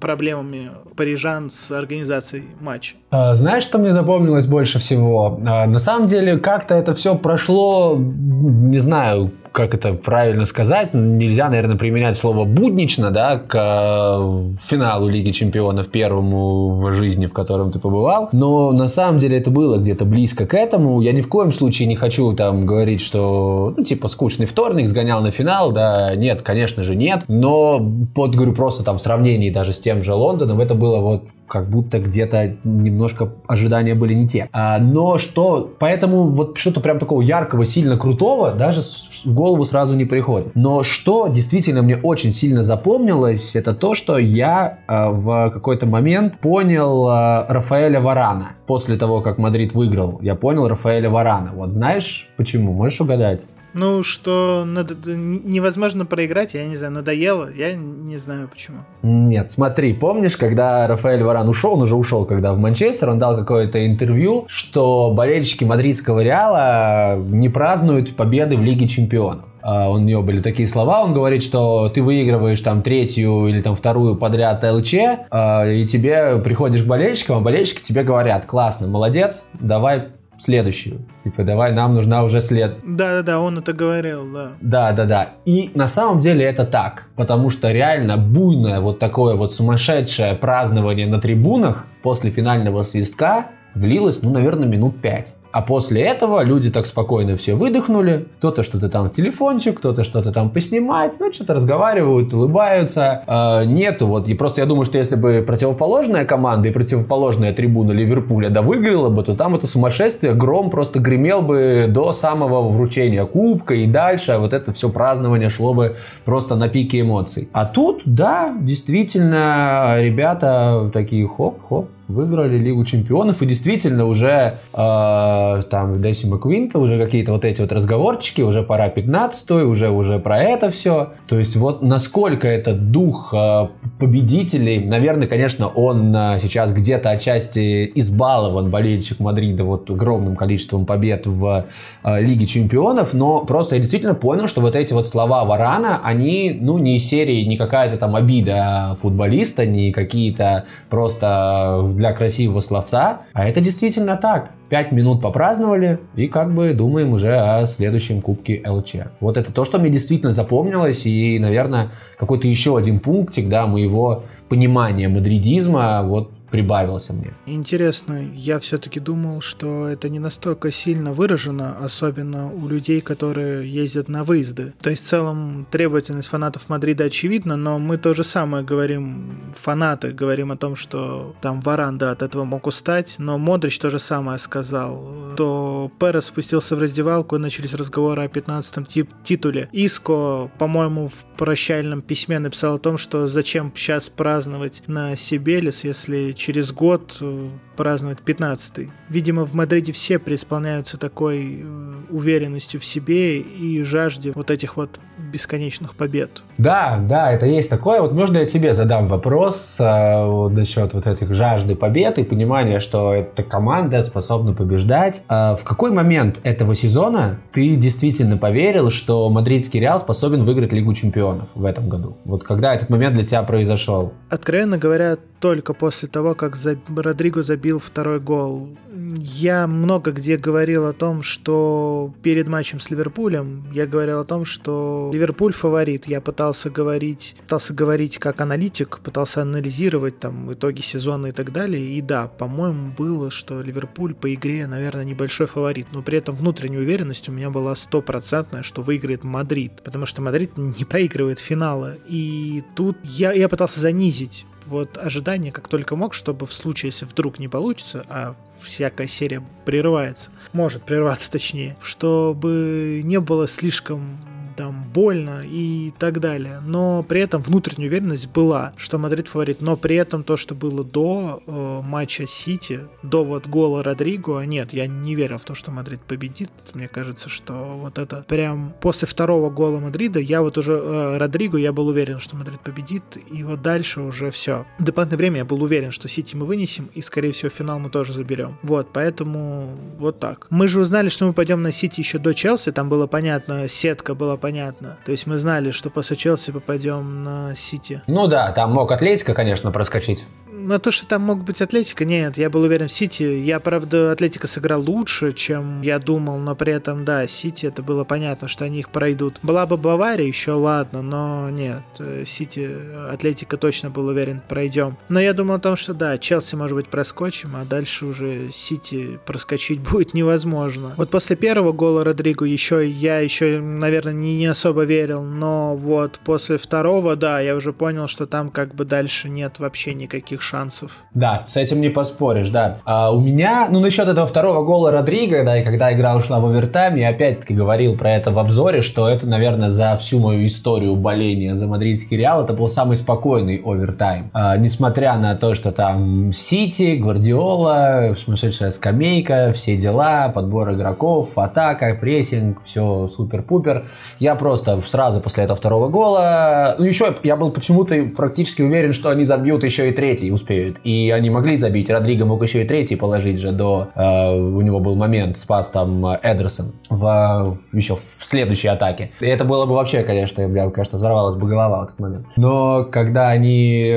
[0.00, 2.77] проблемами парижан с организацией матча.
[3.10, 5.38] А, знаешь, что мне запомнилось больше всего?
[5.46, 11.48] А, на самом деле, как-то это все прошло, не знаю, как это правильно сказать, нельзя,
[11.48, 17.72] наверное, применять слово буднично, да, к э, финалу Лиги Чемпионов первому в жизни, в котором
[17.72, 21.00] ты побывал, но на самом деле это было где-то близко к этому.
[21.00, 25.20] Я ни в коем случае не хочу там говорить, что, ну, типа, скучный вторник сгонял
[25.22, 27.78] на финал, да, нет, конечно же нет, но,
[28.14, 31.68] вот, говорю, просто там в сравнении даже с тем же Лондоном, это было вот как
[31.68, 34.48] будто где-то немножко ожидания были не те.
[34.52, 38.82] А, но что, поэтому вот что-то прям такого яркого, сильно крутого даже
[39.24, 40.54] в голову сразу не приходит.
[40.54, 46.38] Но что действительно мне очень сильно запомнилось, это то, что я а, в какой-то момент
[46.38, 48.50] понял а, Рафаэля Варана.
[48.66, 51.52] После того, как Мадрид выиграл, я понял Рафаэля Варана.
[51.54, 52.72] Вот знаешь почему?
[52.72, 53.40] Можешь угадать?
[53.74, 58.78] Ну, что надо, невозможно проиграть, я не знаю, надоело, я не знаю почему.
[59.02, 63.36] Нет, смотри, помнишь, когда Рафаэль Варан ушел, он уже ушел, когда в Манчестер, он дал
[63.36, 69.44] какое-то интервью, что болельщики мадридского Реала не празднуют победы в Лиге Чемпионов.
[69.60, 73.76] А, у него были такие слова, он говорит, что ты выигрываешь там третью или там
[73.76, 74.94] вторую подряд ЛЧ,
[75.30, 80.08] а, и тебе приходишь к болельщикам, а болельщики тебе говорят, классно, молодец, давай
[80.38, 81.00] следующую.
[81.24, 82.78] Типа, давай, нам нужна уже след.
[82.84, 84.52] Да-да-да, он это говорил, да.
[84.60, 85.30] Да-да-да.
[85.44, 91.06] И на самом деле это так, потому что реально буйное вот такое вот сумасшедшее празднование
[91.06, 95.34] на трибунах после финального свистка длилось, ну, наверное, минут пять.
[95.50, 98.26] А после этого люди так спокойно все выдохнули.
[98.38, 103.22] Кто-то что-то там в телефончик, кто-то что-то там поснимать, ну, что-то разговаривают, улыбаются.
[103.26, 107.92] Э, нету вот, и просто я думаю, что если бы противоположная команда и противоположная трибуна
[107.92, 113.24] Ливерпуля да выиграла бы, то там это сумасшествие, гром просто гремел бы до самого вручения
[113.24, 115.96] кубка и дальше, а вот это все празднование шло бы
[116.26, 117.48] просто на пике эмоций.
[117.52, 126.02] А тут, да, действительно, ребята такие хоп-хоп, выиграли Лигу Чемпионов, и действительно уже э, там
[126.02, 130.70] Десима Квинта, уже какие-то вот эти вот разговорчики, уже пора 15 уже, уже про это
[130.70, 131.12] все.
[131.28, 137.92] То есть вот насколько этот дух э, победителей, наверное, конечно, он э, сейчас где-то отчасти
[137.94, 141.66] избалован болельщик Мадрида вот огромным количеством побед в
[142.04, 146.56] э, Лиге Чемпионов, но просто я действительно понял, что вот эти вот слова Варана, они,
[146.58, 153.22] ну, не из серии, не какая-то там обида футболиста, не какие-то просто для красивого словца,
[153.32, 154.52] а это действительно так.
[154.68, 158.94] Пять минут попраздновали и как бы думаем уже о следующем кубке ЛЧ.
[159.20, 164.24] Вот это то, что мне действительно запомнилось и, наверное, какой-то еще один пунктик, да, моего
[164.48, 167.34] понимания мадридизма, вот прибавился мне.
[167.46, 174.08] Интересно, я все-таки думал, что это не настолько сильно выражено, особенно у людей, которые ездят
[174.08, 174.72] на выезды.
[174.80, 180.12] То есть в целом требовательность фанатов Мадрида очевидна, но мы то же самое говорим, фанаты
[180.12, 183.98] говорим о том, что там Варан, да, от этого мог устать, но Модрич то же
[183.98, 189.68] самое сказал, то Перес спустился в раздевалку и начались разговоры о 15-м тип титуле.
[189.72, 196.32] Иско, по-моему, в прощальном письме написал о том, что зачем сейчас праздновать на Сибелис, если
[196.38, 198.90] через год э, праздновать 15-й.
[199.08, 204.98] Видимо, в Мадриде все преисполняются такой э, уверенностью в себе и жажде вот этих вот
[205.32, 206.42] бесконечных побед.
[206.58, 208.00] Да, да, это есть такое.
[208.00, 212.80] Вот можно я тебе задам вопрос э, вот, насчет вот этих жажды побед и понимания,
[212.80, 215.22] что эта команда способна побеждать.
[215.28, 220.94] Э, в какой момент этого сезона ты действительно поверил, что мадридский Реал способен выиграть Лигу
[220.94, 222.16] Чемпионов в этом году?
[222.24, 224.12] Вот когда этот момент для тебя произошел?
[224.30, 226.56] Откровенно говоря, только после того, как
[226.96, 228.76] Родриго забил второй гол.
[229.20, 234.44] Я много где говорил о том, что перед матчем с Ливерпулем я говорил о том,
[234.44, 236.06] что Ливерпуль фаворит.
[236.06, 241.82] Я пытался говорить, пытался говорить как аналитик, пытался анализировать там итоги сезона и так далее.
[241.82, 245.88] И да, по-моему, было, что Ливерпуль по игре, наверное, небольшой фаворит.
[245.92, 249.82] Но при этом внутренняя уверенность у меня была стопроцентная, что выиграет Мадрид.
[249.84, 251.96] Потому что Мадрид не проигрывает финала.
[252.06, 257.04] И тут я, я пытался занизить вот ожидание как только мог, чтобы в случае, если
[257.04, 264.18] вдруг не получится, а всякая серия прерывается, может прерваться точнее, чтобы не было слишком
[264.58, 266.60] там больно и так далее.
[266.66, 269.60] Но при этом внутренняя уверенность была, что Мадрид фаворит.
[269.60, 274.72] Но при этом то, что было до э, матча Сити, до вот гола Родриго, нет,
[274.72, 276.50] я не верил в то, что Мадрид победит.
[276.74, 281.56] Мне кажется, что вот это прям после второго гола Мадрида, я вот уже э, Родриго,
[281.56, 283.04] я был уверен, что Мадрид победит.
[283.30, 284.66] И вот дальше уже все.
[284.80, 287.90] В дополнительное время я был уверен, что Сити мы вынесем, и, скорее всего, финал мы
[287.90, 288.58] тоже заберем.
[288.62, 290.48] Вот, поэтому вот так.
[290.50, 294.16] Мы же узнали, что мы пойдем на Сити еще до Челси, там было понятно, сетка
[294.16, 294.96] была понятна понятно.
[295.04, 298.00] То есть мы знали, что после Челси попадем на Сити.
[298.06, 300.24] Ну да, там мог Атлетико, конечно, проскочить.
[300.60, 303.22] На то, что там мог быть Атлетико, нет, я был уверен в Сити.
[303.22, 308.02] Я, правда, Атлетико сыграл лучше, чем я думал, но при этом, да, Сити, это было
[308.02, 309.38] понятно, что они их пройдут.
[309.42, 312.68] Была бы Бавария, еще ладно, но нет, э, Сити,
[313.08, 314.96] Атлетико точно был уверен, пройдем.
[315.08, 319.20] Но я думал о том, что да, Челси, может быть, проскочим, а дальше уже Сити
[319.26, 320.92] проскочить будет невозможно.
[320.96, 326.18] Вот после первого гола Родриго еще я еще, наверное, не, не особо верил, но вот
[326.24, 330.90] после второго, да, я уже понял, что там как бы дальше нет вообще никаких шансов.
[331.14, 332.78] Да, с этим не поспоришь, да.
[332.84, 336.46] А у меня, ну, насчет этого второго гола Родриго, да, и когда игра ушла в
[336.46, 340.96] овертайм, я опять-таки говорил про это в обзоре, что это, наверное, за всю мою историю
[340.96, 344.30] боления за мадридский Реал, это был самый спокойный овертайм.
[344.32, 351.96] А, несмотря на то, что там Сити, Гвардиола, сумасшедшая скамейка, все дела, подбор игроков, атака,
[352.00, 353.84] прессинг, все супер-пупер.
[354.18, 359.10] Я просто сразу после этого второго гола, ну, еще я был почему-то практически уверен, что
[359.10, 360.78] они забьют еще и третий, успеют.
[360.84, 361.90] И они могли забить.
[361.90, 363.88] Родриго мог еще и третий положить же до...
[363.94, 369.10] Э, у него был момент, спас там Эдерсон в, еще в следующей атаке.
[369.20, 372.26] И это было бы вообще, конечно, бля, конечно, взорвалась бы голова в этот момент.
[372.36, 373.94] Но когда они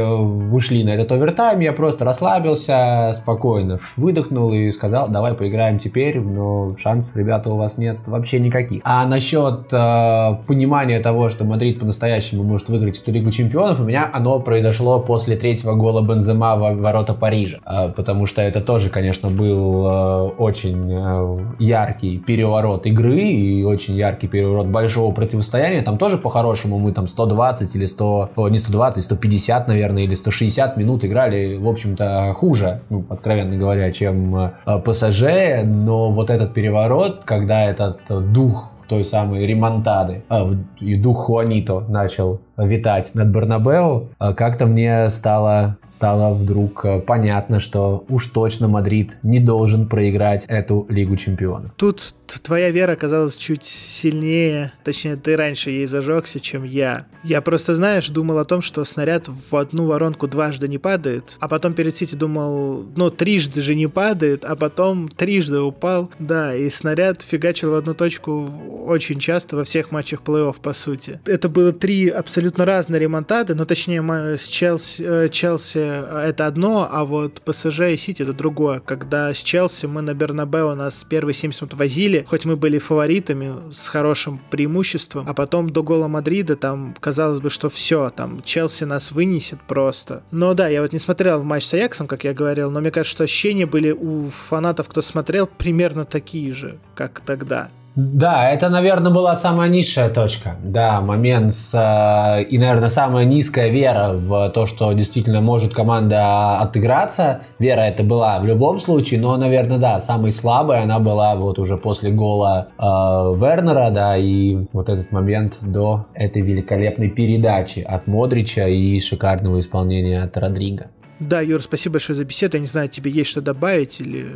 [0.52, 6.76] ушли на этот овертайм, я просто расслабился, спокойно выдохнул и сказал, давай поиграем теперь, но
[6.78, 8.82] шансов, ребята, у вас нет вообще никаких.
[8.84, 14.10] А насчет э, понимания того, что Мадрид по-настоящему может выиграть эту Лигу Чемпионов, у меня
[14.12, 17.60] оно произошло после третьего гола Бензема в ворота Парижа.
[17.66, 23.96] Э, потому что это тоже, конечно, был э, очень э, яркий переворот игры и очень
[23.96, 25.82] яркий переворот большого противостояния.
[25.82, 30.78] Там тоже по-хорошему мы там 120 или 100, о, не 120, 150, наверное, или 160
[30.78, 37.22] минут играли, в общем-то, хуже, ну, откровенно говоря, чем э, ПСЖ, но вот этот переворот,
[37.26, 40.50] когда этот дух той самой ремонтады, а,
[40.82, 47.60] и дух Хуанито начал витать над Барнабеу, а как-то мне стало, стало вдруг э, понятно,
[47.60, 51.72] что уж точно Мадрид не должен проиграть эту Лигу Чемпионов.
[51.76, 57.06] Тут твоя вера оказалась чуть сильнее, точнее, ты раньше ей зажегся, чем я.
[57.24, 61.48] Я просто, знаешь, думал о том, что снаряд в одну воронку дважды не падает, а
[61.48, 66.10] потом перед Сити думал, ну, трижды же не падает, а потом трижды упал.
[66.20, 68.50] Да, и снаряд фигачил в одну точку
[68.86, 71.20] очень часто во всех матчах плей-офф, по сути.
[71.26, 74.02] Это было три абсолютно абсолютно разные ремонтады, но точнее
[74.38, 78.82] с Челси, э, Челси э, это одно, а вот ПСЖ и Сити это другое.
[78.82, 83.72] Когда с Челси мы на Бернабео нас первые 70 минут возили, хоть мы были фаворитами
[83.72, 88.84] с хорошим преимуществом, а потом до гола Мадрида там казалось бы, что все, там Челси
[88.86, 90.24] нас вынесет просто.
[90.32, 92.92] Но да, я вот не смотрел в матч с Аяксом, как я говорил, но мне
[92.92, 97.70] кажется, что ощущения были у фанатов, кто смотрел, примерно такие же, как тогда.
[97.96, 100.56] Да, это, наверное, была самая низшая точка.
[100.64, 101.74] Да, момент с...
[101.74, 107.42] Э, и, наверное, самая низкая вера в то, что действительно может команда отыграться.
[107.60, 111.76] Вера это была в любом случае, но, наверное, да, самой слабой она была вот уже
[111.76, 118.68] после гола э, Вернера, да, и вот этот момент до этой великолепной передачи от Модрича
[118.68, 120.88] и шикарного исполнения от Родрига.
[121.22, 122.58] Да, Юр, спасибо большое за беседу.
[122.58, 124.32] Я не знаю, тебе есть что добавить или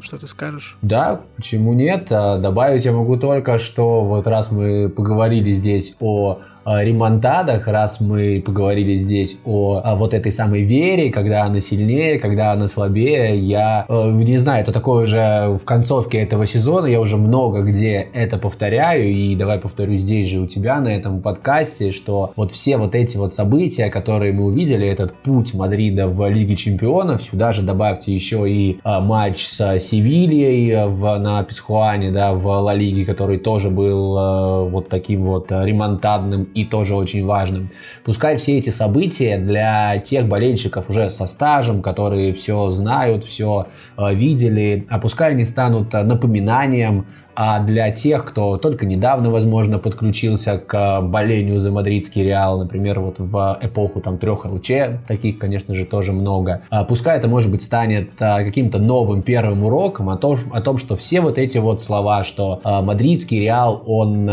[0.00, 0.78] что ты скажешь?
[0.80, 2.06] Да, почему нет?
[2.10, 8.42] А, добавить я могу только, что вот раз мы поговорили здесь о ремонтадах, раз мы
[8.44, 13.86] поговорили здесь о, о вот этой самой вере, когда она сильнее, когда она слабее, я
[13.88, 18.38] э, не знаю, это такое уже в концовке этого сезона, я уже много где это
[18.38, 22.94] повторяю, и давай повторю здесь же у тебя на этом подкасте, что вот все вот
[22.94, 28.12] эти вот события, которые мы увидели, этот путь Мадрида в Лиге Чемпионов, сюда же добавьте
[28.12, 33.70] еще и э, матч с Севильей в, на Писхуане, да, в Ла Лиге, который тоже
[33.70, 37.70] был э, вот таким вот ремонтадным и тоже очень важным.
[38.04, 44.14] Пускай все эти события для тех болельщиков уже со стажем, которые все знают, все э,
[44.14, 47.06] видели, а пускай они станут э, напоминанием
[47.42, 53.14] а для тех, кто только недавно, возможно, подключился к болению за мадридский Реал, например, вот
[53.16, 54.70] в эпоху там трех ЛЧ,
[55.08, 59.64] таких, конечно же, тоже много, а пускай это, может быть, станет а, каким-то новым первым
[59.64, 63.82] уроком о том, о том, что все вот эти вот слова, что а, мадридский Реал,
[63.86, 64.26] он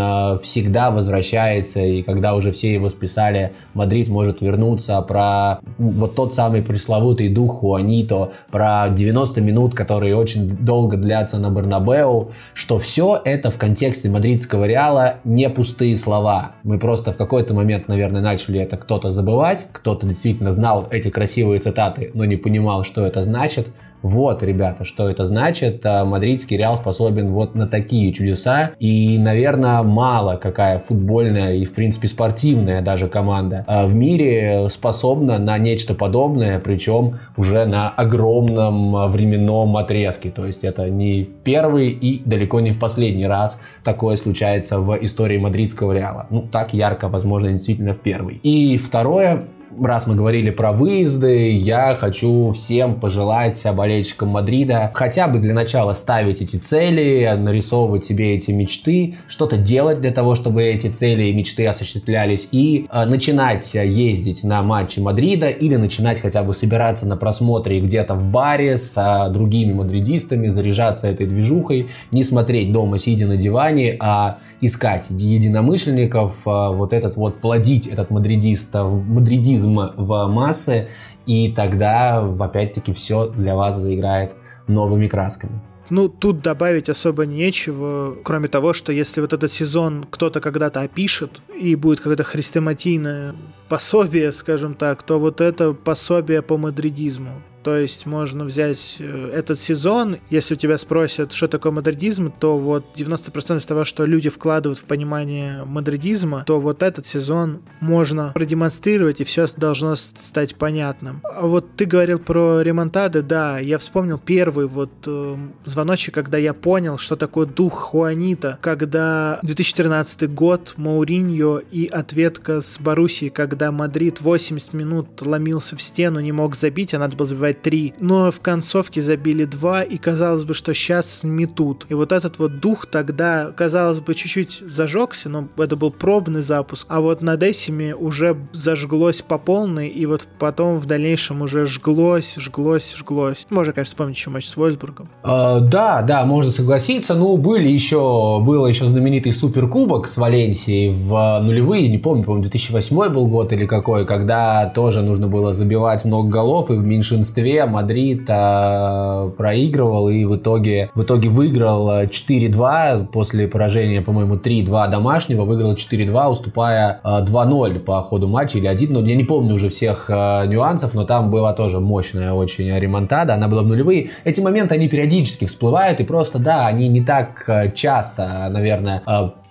[0.43, 6.62] всегда возвращается, и когда уже все его списали, Мадрид может вернуться, про вот тот самый
[6.62, 13.52] пресловутый дух Хуанито, про 90 минут, которые очень долго длятся на Барнабеу, что все это
[13.52, 16.54] в контексте мадридского Реала не пустые слова.
[16.64, 21.60] Мы просто в какой-то момент, наверное, начали это кто-то забывать, кто-то действительно знал эти красивые
[21.60, 23.68] цитаты, но не понимал, что это значит.
[24.08, 25.86] Вот, ребята, что это значит.
[25.86, 28.72] А, мадридский Реал способен вот на такие чудеса.
[28.80, 35.38] И, наверное, мало какая футбольная и, в принципе, спортивная даже команда а, в мире способна
[35.39, 40.30] на нечто подобное, причем уже на огромном временном отрезке.
[40.30, 45.38] То есть это не первый и далеко не в последний раз такое случается в истории
[45.38, 46.28] мадридского Реала.
[46.30, 48.39] Ну, так ярко, возможно, действительно в первый.
[48.41, 49.43] И второе,
[49.82, 55.93] раз мы говорили про выезды, я хочу всем пожелать болельщикам Мадрида хотя бы для начала
[55.93, 61.34] ставить эти цели, нарисовывать себе эти мечты, что-то делать для того, чтобы эти цели и
[61.34, 67.17] мечты осуществлялись, и э, начинать ездить на матчи Мадрида или начинать хотя бы собираться на
[67.17, 73.28] просмотре где-то в баре с э, другими мадридистами, заряжаться этой движухой, не смотреть дома, сидя
[73.28, 80.88] на диване, а искать единомышленников, э, вот этот вот плодить этот мадридист, мадридизм в массы,
[81.26, 84.34] и тогда, опять-таки, все для вас заиграет
[84.68, 85.59] новыми красками.
[85.89, 91.41] Ну, тут добавить особо нечего, кроме того, что если вот этот сезон кто-то когда-то опишет,
[91.57, 93.36] и будет какое-то хрестоматийное
[93.70, 97.41] пособие, скажем так, то вот это пособие по мадридизму.
[97.68, 102.57] То есть можно взять э, этот сезон, если у тебя спросят, что такое мадридизм, то
[102.57, 108.32] вот 90% из того, что люди вкладывают в понимание мадридизма, то вот этот сезон можно
[108.34, 111.22] продемонстрировать, и все должно стать понятным.
[111.26, 116.53] А вот ты говорил про ремонтады, да, я вспомнил первый вот э, звоночек, когда я
[116.53, 124.22] понял, что такое дух Хуанито, когда 2013 год, Мауриньо и ответка с Боруссией, когда Мадрид
[124.22, 128.39] 80 минут ломился в стену, не мог забить, а надо было забивать 3, но в
[128.39, 131.86] концовке забили 2, и казалось бы, что сейчас сметут.
[131.89, 136.88] И вот этот вот дух тогда, казалось бы, чуть-чуть зажегся, но это был пробный запуск,
[136.89, 142.36] а вот на Десиме уже зажглось по полной, и вот потом в дальнейшем уже жглось,
[142.38, 143.45] жглось, жглось.
[143.49, 145.10] Можно, конечно, вспомнить еще матч с Вольсбургом.
[145.24, 147.16] Э, да, да, можно согласиться.
[147.16, 153.10] Ну, были еще, был еще знаменитый суперкубок с Валенсией в нулевые, не помню, по-моему, 2008
[153.14, 157.66] был год или какой, когда тоже нужно было забивать много голов, и в меньшинстве Москве
[157.66, 165.44] Мадрид а, проигрывал и в итоге, в итоге выиграл 4-2 после поражения, по-моему, 3-2 домашнего,
[165.44, 169.70] выиграл 4-2, уступая а, 2-0 по ходу матча или 1 0 Я не помню уже
[169.70, 174.10] всех а, нюансов, но там была тоже мощная очень ремонтада, она была в нулевые.
[174.24, 179.04] Эти моменты, они периодически всплывают, и просто, да, они не так часто, наверное,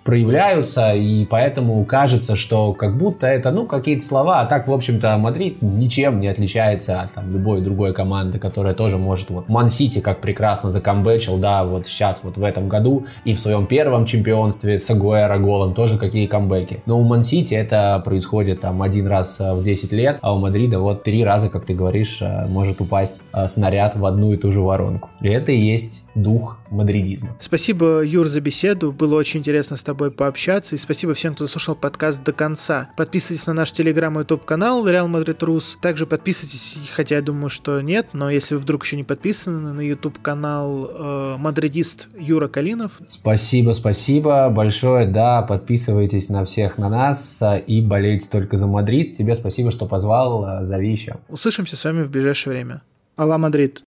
[0.06, 5.18] проявляются, и поэтому кажется, что как будто это, ну, какие-то слова, а так, в общем-то,
[5.18, 10.20] Мадрид ничем не отличается от там, любой другой команды, которая тоже может, вот, Ман-Сити как
[10.20, 14.88] прекрасно закамбэчил, да, вот сейчас, вот в этом году, и в своем первом чемпионстве с
[14.88, 16.82] Агуэро голом тоже какие камбэки.
[16.86, 21.02] Но у Ман-Сити это происходит там один раз в 10 лет, а у Мадрида вот
[21.02, 24.60] три раза, как ты говоришь, э, может упасть э, снаряд в одну и ту же
[24.60, 25.10] воронку.
[25.20, 27.36] И это и есть дух мадридизма.
[27.38, 28.90] Спасибо, Юр, за беседу.
[28.90, 30.74] Было очень интересно с тобой пообщаться.
[30.74, 32.90] И спасибо всем, кто слушал подкаст до конца.
[32.96, 35.78] Подписывайтесь на наш телеграм и YouTube канал Реал Мадрид Рус.
[35.80, 39.80] Также подписывайтесь, хотя я думаю, что нет, но если вы вдруг еще не подписаны, на
[39.80, 42.92] YouTube канал э, Мадридист Юра Калинов.
[43.04, 45.06] Спасибо, спасибо большое.
[45.06, 49.16] Да, подписывайтесь на всех на нас э, и болейте только за Мадрид.
[49.16, 50.44] Тебе спасибо, что позвал.
[50.44, 51.16] Э, зови еще.
[51.28, 52.82] Услышимся с вами в ближайшее время.
[53.18, 53.84] Алла Мадрид.